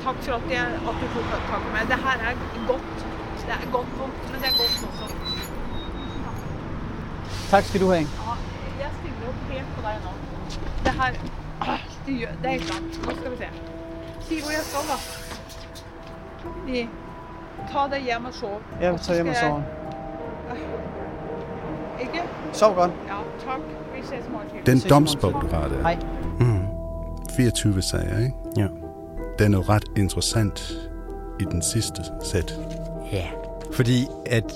[0.04, 1.88] takk for at, jeg, at du tok tak i meg.
[1.92, 2.34] Det her er
[2.68, 3.06] godt.
[3.50, 5.16] Det er godt vondt, men det er godt også.
[7.50, 8.00] Tak skal du have.
[8.02, 8.34] Ja,
[8.84, 10.12] jeg stiller opp helt på deg nå.
[10.86, 11.12] Det her
[12.10, 12.84] det, gjør, det er klart.
[13.06, 13.48] Nå skal vi se.
[14.28, 14.98] Si hvor jeg skal, da.
[16.72, 16.88] Vi,
[17.72, 18.62] ta deg hjem og sov.
[18.82, 19.58] Ja, tag hjem og sov.
[19.58, 19.66] jeg-
[22.02, 22.22] Ikke?
[22.54, 22.92] Sov godt.
[23.08, 23.14] Ja,
[23.46, 23.60] tak.
[23.96, 24.48] Vi ses morgen.
[24.66, 25.82] Den domsbog, du har der.
[25.82, 25.98] Hej.
[26.40, 26.60] Mm.
[27.36, 28.34] 24 sager, ikke?
[28.58, 28.68] Ja.
[29.40, 30.74] Den er jo ret interessant
[31.40, 32.60] i den sidste sæt.
[33.12, 33.26] Ja.
[33.74, 34.54] Fordi at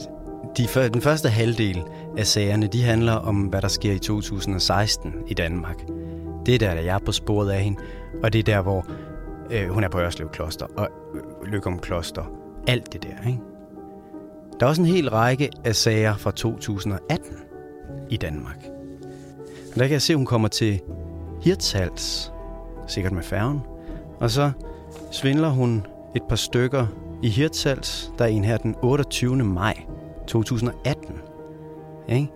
[0.57, 1.83] de, før- den første halvdel
[2.17, 5.75] af sagerne, de handler om, hvad der sker i 2016 i Danmark.
[6.45, 7.79] Det er der, jeg er på sporet af hende.
[8.23, 8.85] Og det er der, hvor
[9.51, 12.23] øh, hun er på Ørslev Kloster og øh, Løgum Kloster.
[12.67, 13.39] Alt det der, ikke?
[14.59, 17.37] Der er også en hel række af sager fra 2018
[18.09, 18.65] i Danmark.
[19.73, 20.81] Og der kan jeg se, at hun kommer til
[21.41, 22.33] Hirtshals,
[22.87, 23.59] sikkert med færgen.
[24.19, 24.51] Og så
[25.11, 25.85] svindler hun
[26.15, 26.87] et par stykker
[27.23, 28.11] i Hirtshals.
[28.17, 29.35] Der er en her den 28.
[29.35, 29.83] maj
[30.27, 31.15] 2018.
[32.09, 32.31] Ikke?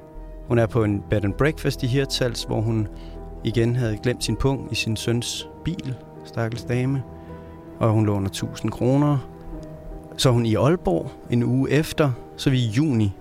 [0.48, 2.88] Hun er på en bed and breakfast i Hirtshals, hvor hun
[3.44, 7.04] igen havde glemt sin pung i sin søns bil, stakkels dame.
[7.80, 9.18] Og hun låner 1000 kroner.
[10.18, 13.14] Så hun i Aalborg en uge efter, så vi i juni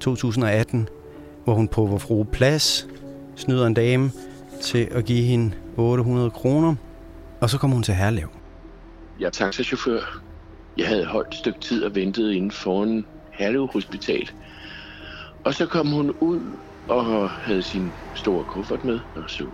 [0.00, 0.88] 2018,
[1.44, 2.86] hvor hun på Vor Frue Plads
[3.36, 4.10] snyder en dame
[4.62, 6.74] til at give hende 800 kroner.
[7.40, 8.28] Og så kommer hun til Herlev.
[9.20, 10.20] Jeg er taxachauffør.
[10.76, 14.30] Jeg havde holdt et stykke tid og ventet inden foran Herlev Hospital.
[15.44, 16.40] Og så kom hun ud
[16.88, 19.44] og havde sin store kuffert med, og så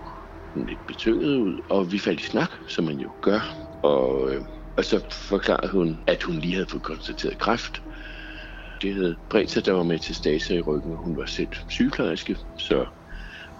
[0.55, 1.61] lidt betynget ud.
[1.70, 3.40] Og vi faldt i snak, som man jo gør.
[3.82, 4.42] Og, øh,
[4.76, 7.80] og så forklarede hun, at hun lige havde fået konstateret kræft.
[8.82, 11.48] Det havde bredt sig, der var med til staser i ryggen, og hun var selv
[11.68, 12.86] sygeplejerske, så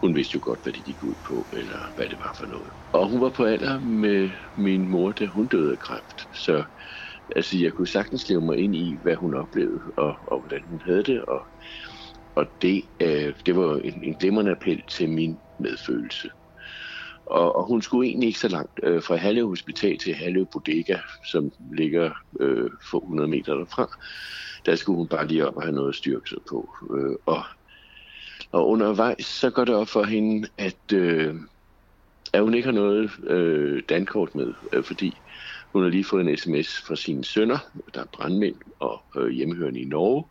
[0.03, 2.70] hun vidste jo godt, hvad det gik ud på, eller hvad det var for noget.
[2.93, 6.20] Og hun var på alder med min mor, da hun døde af kræft.
[6.34, 6.64] Så
[7.36, 10.80] altså, jeg kunne sagtens leve mig ind i, hvad hun oplevede, og, og hvordan hun
[10.84, 11.24] havde det.
[11.24, 11.47] Og,
[12.36, 16.30] og det, øh, det var en, en glimrende appel til min medfølelse.
[17.31, 20.99] Og, og hun skulle egentlig ikke så langt øh, fra Hallev Hospital til Hallev Bodega,
[21.26, 22.11] som ligger
[22.41, 23.99] øh, få 100 meter derfra.
[24.66, 26.68] Der skulle hun bare lige op og have noget at styrke sig på.
[26.91, 27.43] Øh, og
[28.53, 31.35] og undervejs, så går det op for hende, at, øh,
[32.33, 35.16] at hun ikke har noget øh, dankort med, øh, fordi
[35.72, 37.59] hun har lige fået en sms fra sine sønner,
[37.95, 40.24] der er brandmænd og øh, hjemmehørende i Norge.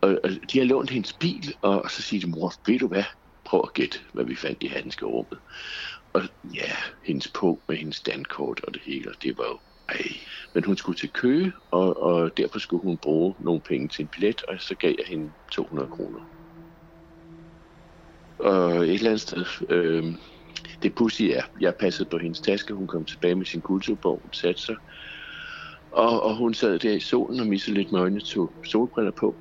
[0.00, 3.04] Og, og de har lånt hendes bil, og så siger de, mor, ved du hvad?
[3.44, 5.38] Prøv at gætte, hvad vi fandt i handelskerummet.
[6.14, 6.72] Og ja,
[7.06, 10.02] hendes på med hendes dankort og det hele, og det var jo ej.
[10.54, 14.08] Men hun skulle til Køge, og, og derfor skulle hun bruge nogle penge til en
[14.08, 16.20] billet, og så gav jeg hende 200 kroner.
[18.38, 20.04] Og et eller andet sted, øh,
[20.82, 24.32] det pussy er, jeg passede på hendes taske, hun kom tilbage med sin kulturbog, hun
[24.32, 24.76] satte sig,
[25.90, 29.40] og, og hun sad der i solen og missede lidt med øjnene, tog solbriller på.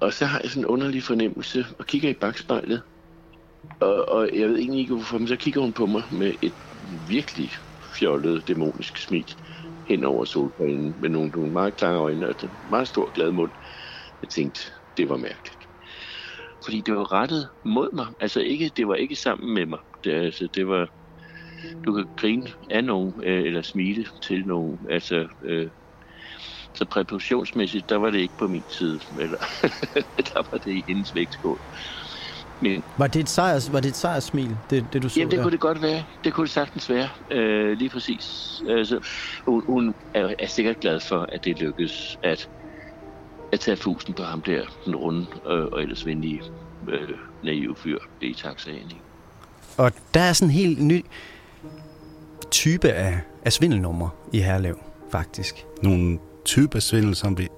[0.00, 2.82] Og så har jeg sådan en underlig fornemmelse, og kigger i bagspejlet,
[3.80, 6.54] og, og jeg ved egentlig ikke hvorfor, men så kigger hun på mig med et
[7.08, 7.50] virkelig
[7.98, 9.32] fjollet, dæmonisk smil
[9.88, 13.52] hen over solbrillen med nogle, nogle meget klare øjne og en meget stor glad mund.
[14.22, 14.60] Jeg tænkte,
[14.96, 15.66] det var mærkeligt
[16.64, 18.06] fordi det var rettet mod mig.
[18.20, 19.78] Altså ikke, det var ikke sammen med mig.
[20.04, 20.90] Det, altså, det var,
[21.86, 24.86] du kan grine af nogen, øh, eller smile til nogen.
[24.90, 25.70] Altså, øh,
[26.74, 29.00] så præpositionsmæssigt, der var det ikke på min side.
[29.20, 29.38] Eller,
[30.34, 31.62] der var det i hendes vægtskål.
[32.60, 35.36] Men, Var det et, sejrs, var det et sejrsmil, det, det du så Jamen, det
[35.36, 35.42] der?
[35.42, 36.04] kunne det godt være.
[36.24, 37.08] Det kunne det sagtens være.
[37.30, 38.62] Øh, lige præcis.
[38.68, 39.00] Altså,
[39.44, 42.48] hun, hun er, er sikkert glad for, at det lykkedes at,
[43.52, 46.42] at tage fusen på ham der, den runde øh, og ellers venlige
[46.88, 47.08] øh,
[47.44, 48.76] naive fyr i taxaen.
[48.76, 49.00] ikke?
[49.76, 51.04] Og der er sådan en helt ny
[52.50, 54.78] type af, af svindelnummer i Herlev,
[55.10, 55.64] faktisk.
[55.82, 57.48] Nogle typer svindel, som vi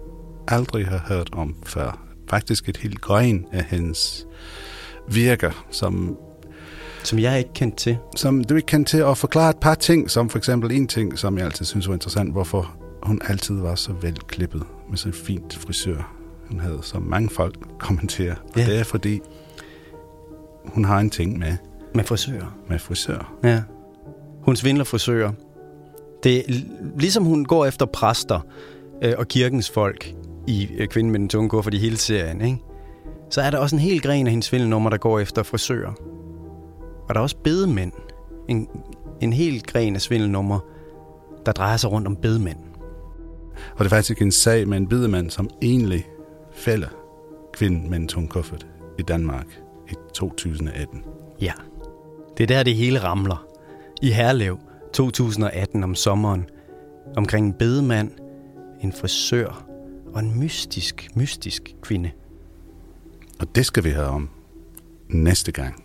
[0.49, 2.05] aldrig har hørt om før.
[2.30, 4.26] Faktisk et helt gren af hendes
[5.11, 6.17] virker, som
[7.05, 7.97] som jeg ikke kendt til.
[8.17, 11.19] Som du ikke kendt til at forklare et par ting, som for eksempel en ting,
[11.19, 15.57] som jeg altid synes var interessant, hvorfor hun altid var så velklippet med så fint
[15.57, 16.15] frisør.
[16.51, 18.35] Hun havde, som mange folk kommenterer.
[18.55, 18.67] Og Ja.
[18.67, 19.21] det er fordi,
[20.65, 21.57] hun har en ting med...
[21.95, 22.57] Med frisører.
[22.69, 23.35] Med frisør.
[23.45, 23.63] Ja.
[24.43, 25.33] Hun svindler frisører.
[26.23, 26.43] Det er
[26.99, 28.41] ligesom hun går efter præster
[29.03, 30.15] øh, og kirkens folk
[30.47, 32.59] i øh, Kvinden med den tunge kuffert i hele serien, ikke?
[33.31, 35.93] Så er der også en hel gren af hendes svindelnummer, der går efter frisører.
[37.09, 37.93] Og der er også bedemænd.
[38.49, 38.68] En
[39.20, 40.61] En hel gren af svindelnummer,
[41.47, 42.59] der drejer sig rundt om bedemænd.
[43.72, 46.07] Og det er faktisk en sag med en bedemand, som egentlig
[46.53, 46.89] fælder
[47.53, 48.66] kvinden med en tung kuffert
[48.99, 49.47] i Danmark
[49.91, 51.05] i 2018.
[51.41, 51.53] Ja,
[52.37, 53.47] det er der, det hele ramler.
[54.03, 54.59] I Herlev
[54.93, 56.49] 2018 om sommeren.
[57.16, 58.11] Omkring en bedemand,
[58.81, 59.66] en frisør
[60.14, 62.11] og en mystisk, mystisk kvinde.
[63.41, 64.30] Og det skal vi have om
[65.09, 65.84] næste gang.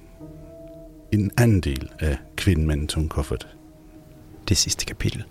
[1.12, 3.48] En anden del af Kvinden med en tung kuffert.
[4.50, 5.24] Det sidste kapitel.